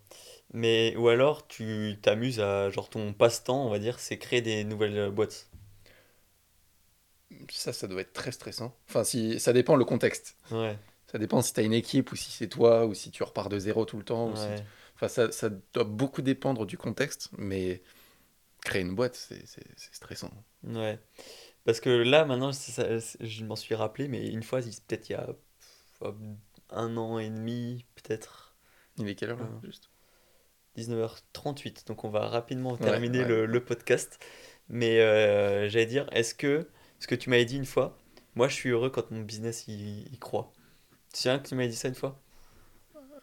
[0.52, 4.64] Mais, ou alors, tu t'amuses à, genre, ton passe-temps, on va dire, c'est créer des
[4.64, 5.48] nouvelles euh, boîtes.
[7.50, 8.74] Ça, ça doit être très stressant.
[8.88, 10.36] Enfin, si, ça dépend le contexte.
[10.50, 10.76] Ouais,
[11.10, 13.48] Ça dépend si tu as une équipe ou si c'est toi ou si tu repars
[13.48, 14.30] de zéro tout le temps.
[14.30, 14.56] Ou si ouais.
[14.56, 14.62] tu-
[14.96, 17.80] Enfin, ça, ça doit beaucoup dépendre du contexte, mais
[18.64, 19.44] créer une boîte, c'est
[19.92, 20.30] stressant.
[20.64, 20.98] Ouais.
[21.64, 25.16] Parce que là, maintenant, ça- je m'en suis rappelé, mais une fois, peut-être il y
[25.16, 25.28] a
[26.70, 28.54] un an et demi, peut-être
[28.98, 29.60] Il est quelle heure là, Ah.
[29.64, 29.90] juste?
[30.76, 31.86] 19h38.
[31.86, 33.28] Donc, on va rapidement terminer ouais.
[33.28, 34.18] Le, le podcast.
[34.68, 36.68] Mais euh, j'allais dire, est-ce que,
[37.00, 37.98] ce que tu m'avais dit une fois,
[38.34, 40.52] moi, je suis heureux quand mon business il, il croît.
[41.12, 42.20] Tu souviens que tu m'avais dit ça une fois?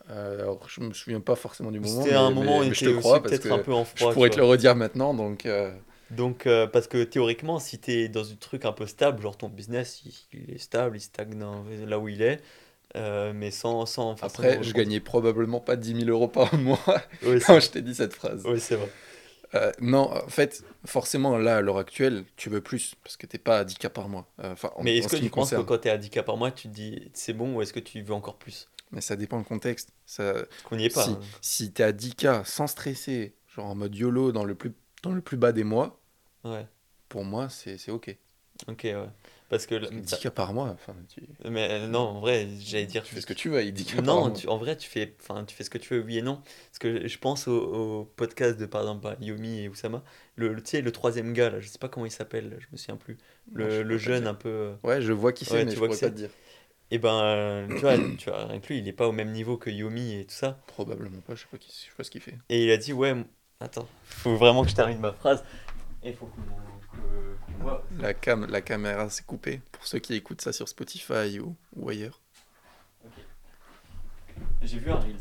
[0.09, 3.19] Euh, Alors, je me souviens pas forcément du moment, C'était un moment où je était
[3.19, 5.71] peut-être un peu en je froid, tu pourrais te le redire maintenant, donc euh,
[6.11, 9.37] Donc, euh, parce que théoriquement, si tu es dans un truc un peu stable, genre
[9.37, 11.37] ton business, il, il est stable, il stagne
[11.85, 12.39] là où il est,
[12.95, 16.79] euh, mais sans, sans après, je gagnais probablement pas 10 000 euros par mois
[17.23, 18.43] Oui, quand je t'ai dit cette phrase.
[18.45, 18.89] oui, c'est vrai.
[19.55, 23.37] Euh, non, en fait, forcément, là, à l'heure actuelle, tu veux plus parce que t'es
[23.37, 24.27] pas à 10K par mois.
[24.43, 26.37] Enfin, en, Mais est-ce ce que tu penses que quand tu es à 10K par
[26.37, 28.67] mois, tu te dis c'est bon ou est-ce que tu veux encore plus?
[28.91, 29.93] Mais ça dépend le contexte.
[30.05, 31.03] Ça, Parce qu'on n'y est pas.
[31.03, 31.19] si hein.
[31.41, 34.73] si t'es à 10K sans stresser, genre en mode YOLO dans le plus,
[35.03, 35.99] dans le plus bas des mois,
[36.43, 36.67] Ouais,
[37.09, 38.15] pour moi, c'est c'est ok.
[38.67, 39.09] ok, ouais.
[39.49, 39.75] Parce que.
[39.75, 43.03] là- 10K par mois, enfin, tu, Mais euh, non, en vrai, j'allais dire.
[43.03, 45.15] tu fais ce que tu veux 10K par Non, tu- en vrai, tu fais,
[45.47, 46.37] tu fais ce que tu veux, oui et non.
[46.37, 50.03] Parce que je pense au, au podcast de, par exemple, bah, Yomi et Oussama.
[50.35, 52.67] Le, le- tu sais, le troisième gars, là, je sais pas comment il s'appelle, je
[52.71, 53.17] me souviens plus.
[53.53, 54.49] Le, le jeune un peu.
[54.49, 56.11] euh, Ouais, je vois qui c'est, Ouais, mais tu je vois pourrais que pas c'est.
[56.11, 56.29] te dire.
[56.89, 59.57] Et ben, euh, tu vois, tu vois, avec lui, il est pas au même niveau
[59.57, 60.57] que Yomi et tout ça.
[60.67, 62.37] Probablement pas, je sais pas, qui, je sais pas ce qu'il fait.
[62.49, 63.13] Et il a dit, ouais,
[63.59, 65.43] attends, faut vraiment que je termine ma phrase.
[66.03, 66.31] Et faut que-.
[67.99, 71.89] La, cam, la caméra s'est coupée pour ceux qui écoutent ça sur Spotify ou, ou
[71.89, 72.21] ailleurs.
[74.61, 75.15] J'ai vu un Reels.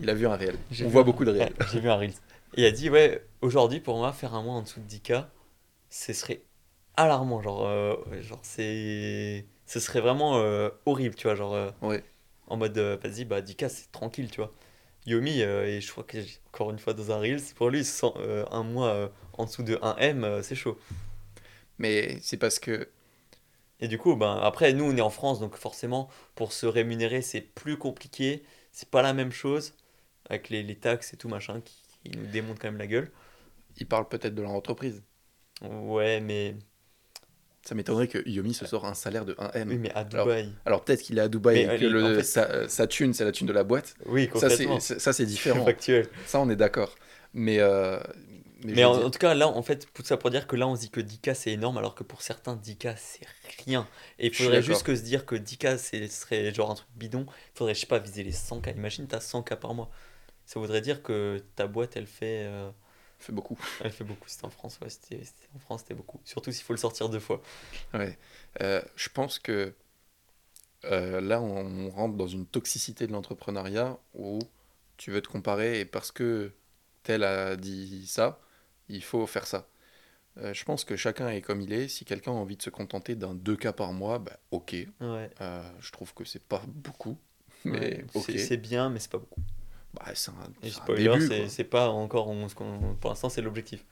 [0.00, 0.56] Il a vu un réel.
[0.84, 1.52] On voit un- beaucoup de réels.
[1.60, 2.14] Ouais, J'ai vu un Reels.
[2.56, 5.28] Et il a dit, ouais, aujourd'hui, pour moi, faire un mois en dessous de 10K,
[5.90, 6.42] ce serait
[6.96, 7.42] alarmant.
[7.42, 9.46] Genre, euh, genre c'est.
[9.70, 11.36] Ce serait vraiment euh, horrible, tu vois.
[11.36, 12.04] Genre, euh, Ouais.
[12.48, 14.52] en mode, euh, vas-y, bah 10K, c'est tranquille, tu vois.
[15.06, 16.18] Yomi, et je crois que
[16.48, 18.14] encore une fois dans un Reels, pour lui, sans,
[18.52, 20.78] un mois en dessous de 1M, euh, c'est chaud.
[21.78, 22.88] Mais c'est parce que
[23.80, 27.22] Et du coup, ben, après, nous, on est en France, donc forcément, pour se rémunérer,
[27.22, 28.44] c'est plus compliqué.
[28.72, 29.74] C'est pas la même chose,
[30.30, 33.10] avec les, les taxes et tout, machin, qui, qui nous démontent quand même la gueule.
[33.78, 35.02] ils parlent peut-être de leur entreprise.
[35.62, 36.56] Ouais, mais,
[37.62, 39.68] Ça m'étonnerait que Yomi se sort un salaire de 1M.
[39.68, 40.48] oui, mais à Dubaï.
[40.64, 43.12] Alors peut-être qu'il est à Dubaï Mais, et que le, en fait- sa, sa thune,
[43.12, 43.94] c'est la thune de la boîte.
[44.06, 44.30] oui,
[44.80, 45.64] c'est- ça, c'est différent.
[45.64, 46.08] Factuel.
[46.26, 46.94] Ça, on est d'accord.
[47.34, 48.00] Mais, euh,
[48.64, 50.66] Mais, en, dis- en tout cas, là, en fait, tout ça pour dire que là,
[50.66, 53.26] on se dit que 10K c'est énorme, alors que pour certains, 10K c'est
[53.66, 53.86] rien.
[54.18, 57.26] Et il faudrait juste que se dire que 10K c'est- serait genre un truc bidon.
[57.28, 58.74] Il faudrait, je sais pas, viser les 100K.
[58.76, 59.90] Imagine, t'as 100K par mois.
[60.46, 62.70] Ça voudrait dire que ta boîte, elle fait, euh,
[63.24, 63.58] fait beaucoup.
[63.80, 64.28] elle fait beaucoup.
[64.28, 65.22] C'était en France, ouais, c'était
[65.54, 66.20] en France, c'était beaucoup.
[66.24, 67.40] Surtout s'il faut le sortir deux fois.
[67.94, 68.18] Ouais.
[68.62, 69.74] Euh, je pense que
[70.84, 74.38] euh, là, on, on rentre dans une toxicité de l'entrepreneuriat où
[74.96, 76.52] tu veux te comparer et parce que
[77.02, 78.40] tel a dit ça,
[78.88, 79.68] il faut faire ça.
[80.38, 81.88] Euh, je pense que chacun est comme il est.
[81.88, 84.76] Si quelqu'un a envie de se contenter d'un 2 cas par mois, bah, ok.
[85.00, 85.30] Ouais.
[85.80, 87.18] Je trouve que c'est pas beaucoup,
[87.64, 88.24] mais Ouais, ok.
[88.26, 89.42] c'est- C'est bien, mais c'est pas beaucoup.
[89.94, 92.28] Bah, c'est un, spoiler, début, c'est pas encore.
[92.28, 93.84] on- ce qu'on- pour l'instant, c'est l'objectif.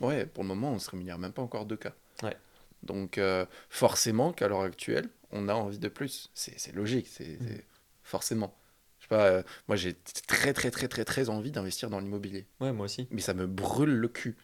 [0.00, 1.92] Ouais, pour le moment, on se rémunère même pas encore 2 cas.
[2.22, 2.36] Ouais.
[2.82, 6.30] Donc, euh, forcément qu'à l'heure actuelle, on a envie de plus.
[6.34, 7.46] C'est c'est logique, c'est Mm.
[7.46, 7.64] c'est-
[8.02, 8.56] forcément.
[8.98, 9.94] Je sais pas, euh, moi j'ai
[10.26, 12.46] très très très très très envie d'investir dans l'immobilier.
[12.60, 13.06] Ouais, moi aussi.
[13.10, 14.36] Mais ça me brûle le cul.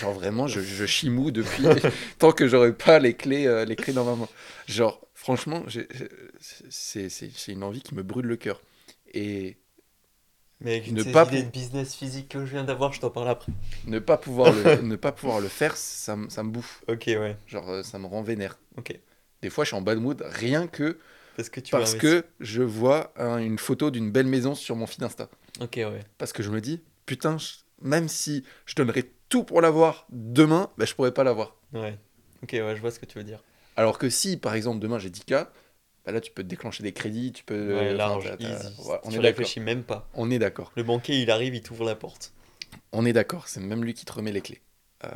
[0.00, 1.64] Genre vraiment, je, je chimou depuis
[2.18, 4.28] tant que j'aurais pas les clés, euh, les clés dans ma main.
[4.68, 5.64] Genre, franchement,
[6.70, 8.60] c'est une envie qui me brûle le cœur.
[9.14, 9.56] Et
[10.64, 13.28] Mais avec Ne ces pas de business physique que je viens d'avoir, je t'en parle
[13.28, 13.52] après.
[13.86, 16.82] ne pas pouvoir le, ne pas pouvoir le faire, ça, me- ça me bouffe.
[16.88, 17.36] Ok, ouais.
[17.46, 18.58] Genre, euh, ça me rend vénère.
[18.76, 18.98] Ok.
[19.42, 20.98] Des fois, je suis en bad mood rien que
[21.36, 24.86] Parce que tu parce que je vois un- une photo d'une belle maison sur mon
[24.86, 25.28] feed Insta.
[25.60, 26.04] Ok, ouais.
[26.18, 30.70] Parce que je me dis, putain, je- même si je donnerais tout pour l'avoir demain,
[30.78, 31.56] bah, je pourrais pas l'avoir.
[31.72, 31.98] Ouais.
[32.42, 33.42] Ok, ouais, je vois ce que tu veux dire.
[33.74, 35.46] Alors que si, par exemple, demain j'ai 10K,
[36.04, 37.74] bah là, tu peux déclencher des crédits, tu peux...
[37.74, 38.88] Ouais, enfin, large, t'as- easy.
[38.88, 40.08] ouais, on tu est réfléchis même pas.
[40.14, 40.72] On est d'accord.
[40.76, 42.32] Le banquier, il arrive, il t'ouvre la porte.
[42.92, 43.48] On est d'accord.
[43.48, 44.60] C'est même lui qui te remet les clés.
[45.04, 45.08] Euh,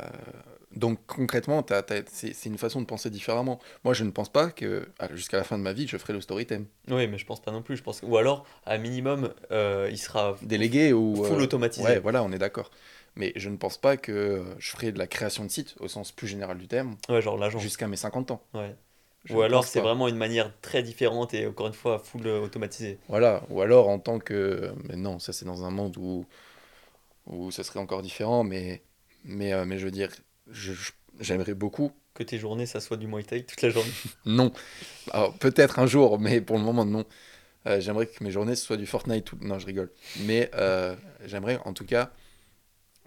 [0.75, 1.65] donc concrètement,
[2.07, 3.59] c'est une façon de penser différemment.
[3.83, 6.13] Moi, je ne pense pas que ah, jusqu'à la fin de ma vie, je ferai
[6.13, 6.65] le storytime.
[6.89, 7.77] Oui, mais je pense pas non plus.
[7.77, 8.05] Je pense que...
[8.05, 11.23] Ou alors, à minimum, euh, il sera Délégué ou...
[11.23, 11.85] full euh, automatisé.
[11.85, 12.69] Ouais, voilà, on est d'accord.
[13.15, 16.11] Mais je ne pense pas que je ferai de la création de site au sens
[16.11, 17.57] plus général du terme Ouais, genre l'agent.
[17.57, 18.43] jusqu'à mes 50 ans.
[18.53, 18.75] Ouais.
[19.29, 22.99] Ou alors, c'est vraiment une manière très différente et encore une fois, full euh, automatisé.
[23.09, 24.71] Voilà, ou alors en tant que...
[24.87, 26.25] Mais non, ça c'est dans un monde où,
[27.25, 28.81] où ça serait encore différent, mais,
[29.23, 30.09] mais, euh, mais je veux dire,
[31.19, 31.91] j'aimerais beaucoup.
[32.13, 33.91] Que tes journées, ça soit du Muay Thai toute la journée.
[34.25, 34.51] Non.
[35.39, 37.05] Peut-être un jour, mais pour le moment non.
[37.67, 39.25] Euh, j'aimerais que mes journées ce soit du Fortnite.
[39.25, 39.37] Tout...
[39.41, 39.91] Non, je rigole.
[40.21, 42.11] Mais euh, j'aimerais en tout cas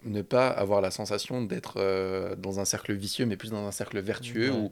[0.03, 3.99] ne pas avoir la sensation d'être dans un cercle vicieux, mais plus dans un cercle
[3.99, 4.57] vertueux Ouais.
[4.57, 4.71] où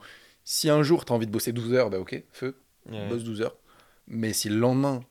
[0.52, 3.08] si un jour tu as envie de bosser 12 heures, bah ok, feu, Ouais.
[3.08, 3.56] bosse 12 heures.
[4.08, 5.02] Mais si le lendemain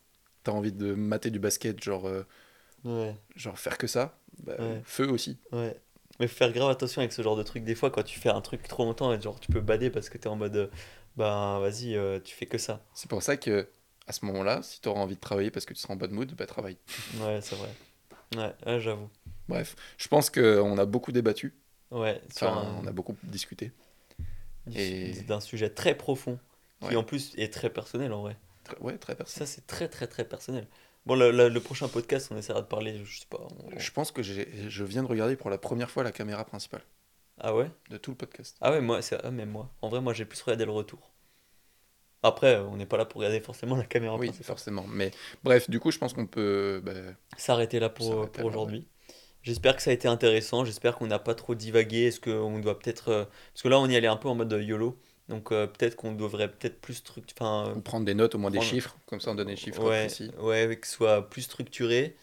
[0.45, 2.25] tu as envie de mater du basket, genre, euh,
[2.85, 3.15] Ouais.
[3.37, 5.39] genre faire que ça, bah, feu aussi.
[5.53, 5.77] Ouais.
[6.19, 7.63] Mais faut faire grave attention avec ce genre de truc.
[7.63, 10.19] Des fois, quand tu fais un truc trop longtemps, genre tu peux bader parce que
[10.19, 10.67] t'es en mode, euh,
[11.17, 12.81] ben vas-y, euh, tu fais que ça.
[12.95, 13.69] C'est pour ça que
[14.09, 16.11] à ce moment-là, si tu auras envie de travailler parce que tu seras en bad
[16.11, 16.79] mood, bah travaille.
[17.23, 17.69] Ouais, c'est vrai.
[18.37, 19.09] Ouais, ouais, j'avoue.
[19.49, 21.55] Bref, je pense qu'on a beaucoup débattu,
[21.91, 23.71] Ouais, enfin, un- on a beaucoup discuté.
[24.77, 26.39] Et- d'un sujet très profond
[26.81, 26.97] qui Ouais.
[26.97, 28.37] en plus est très personnel en vrai.
[28.65, 29.47] Très- ouais, très personnel.
[29.49, 30.67] Ça, c'est très très très personnel.
[31.07, 33.41] Bon, le, le- le prochain podcast, on essaiera de parler, je sais pas.
[33.41, 36.83] on- Je pense que je viens de regarder pour la première fois la caméra principale
[37.39, 37.71] Ah ouais?
[37.91, 38.57] de tout le podcast.
[38.61, 39.71] Ah ouais, moi, c'est ah, même moi.
[39.83, 41.11] En vrai, moi, j'ai plus regardé le retour.
[42.23, 44.47] Après, euh, on n'est pas là pour regarder forcément la caméra oui, principale.
[44.47, 44.85] forcément.
[44.89, 45.13] Mais
[45.45, 46.83] bref, du coup, je pense qu'on peut.
[46.85, 46.93] bah,
[47.37, 48.87] s'arrêter là pour, pour aujourd'hui.
[49.43, 52.79] J'espère que ça a été intéressant, j'espère qu'on n'a pas trop divagué, est-ce qu'on doit
[52.79, 53.09] peut-être...
[53.11, 55.97] euh, Parce que là on y allait un peu en mode YOLO, donc euh, peut-être
[55.97, 57.39] qu'on devrait peut-être plus structurer...
[57.41, 59.83] Enfin, ou prendre des notes, au moins des chiffres, comme ça on donne des chiffres
[59.83, 60.31] ouais, précis.
[60.41, 62.17] ouais, que ce soit plus structuré.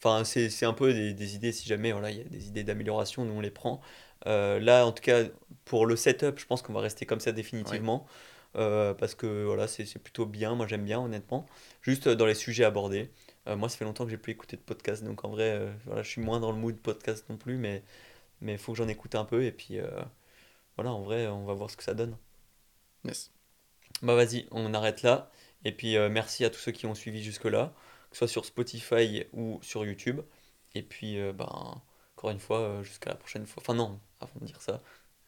[0.00, 2.62] Enfin, c'est un peu des, des idées, si jamais voilà, il y a des idées
[2.64, 3.80] d'amélioration, nous on les prend.
[4.26, 5.24] Euh, là, en tout cas,
[5.64, 8.06] pour le setup, je pense qu'on va rester comme ça définitivement.
[8.56, 11.46] Euh, parce que voilà, c'est plutôt bien, moi j'aime bien honnêtement.
[11.82, 13.10] Juste euh, dans les sujets abordés.
[13.48, 15.72] Euh, moi, ça fait longtemps que j'ai plus écouté de podcast, donc en vrai, euh,
[15.86, 19.14] voilà, je suis moins dans le mood podcast non plus, mais faut que j'en écoute
[19.14, 19.88] un peu et puis euh,
[20.76, 22.16] voilà, en vrai, on va voir ce que ça donne.
[23.04, 23.30] Yes.
[24.02, 25.30] Bah vas-y, on arrête là.
[25.64, 27.72] Et puis merci à tous ceux qui ont suivi jusque-là,
[28.10, 30.20] que ce soit sur Spotify ou sur YouTube.
[30.74, 31.80] Et puis, ben,
[32.16, 33.62] encore une fois, jusqu'à la prochaine fois.
[33.62, 34.82] Enfin non, avant de dire ça,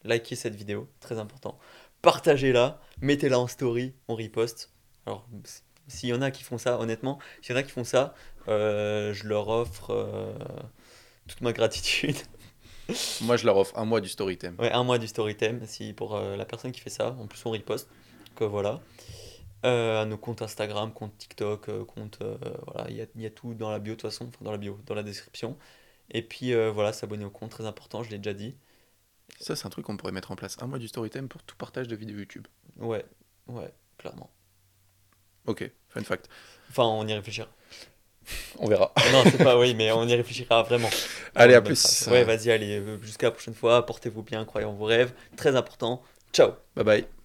[0.05, 1.59] likez cette vidéo, très important.
[2.01, 4.71] Partagez-la, mettez-la en story, on riposte.
[5.05, 5.27] Alors,
[5.87, 8.13] s'il y en a qui font ça, honnêtement, s'il y en a qui font ça,
[8.47, 10.33] euh, je leur offre euh,
[11.27, 12.15] toute ma gratitude.
[13.21, 14.55] Moi, je leur offre un mois du Storytime.
[14.59, 17.15] Ouais, un mois du Storytime, si pour euh, la personne qui fait ça.
[17.19, 17.89] En plus, on riposte.
[18.39, 18.79] Donc voilà.
[19.63, 22.17] À nos comptes Instagram, compte TikTok, compte.
[22.65, 24.25] voilà, il y a, y a tout dans la bio, de toute façon.
[24.27, 25.55] Enfin, dans la bio, dans la description.
[26.09, 28.55] Et puis voilà, s'abonner au compte, très important, je l'ai déjà dit.
[29.39, 30.57] Ça, c'est un truc qu'on pourrait mettre en place.
[30.61, 32.47] Un mois du Storytime pour tout partage de vidéos YouTube.
[32.77, 33.05] Ouais,
[33.47, 34.31] ouais, clairement.
[35.47, 36.27] Ok, fun fact.
[36.69, 37.47] Enfin, on y réfléchira.
[38.59, 38.93] On verra.
[39.11, 40.89] Non, c'est pas oui, mais on y réfléchira vraiment.
[41.35, 42.07] Allez, à plus.
[42.07, 43.85] Ouais, vas-y, allez, euh, jusqu'à la prochaine fois.
[43.85, 45.11] Portez-vous bien, croyez en vos rêves.
[45.35, 46.01] Très important.
[46.31, 46.51] Ciao.
[46.75, 47.20] Bye bye.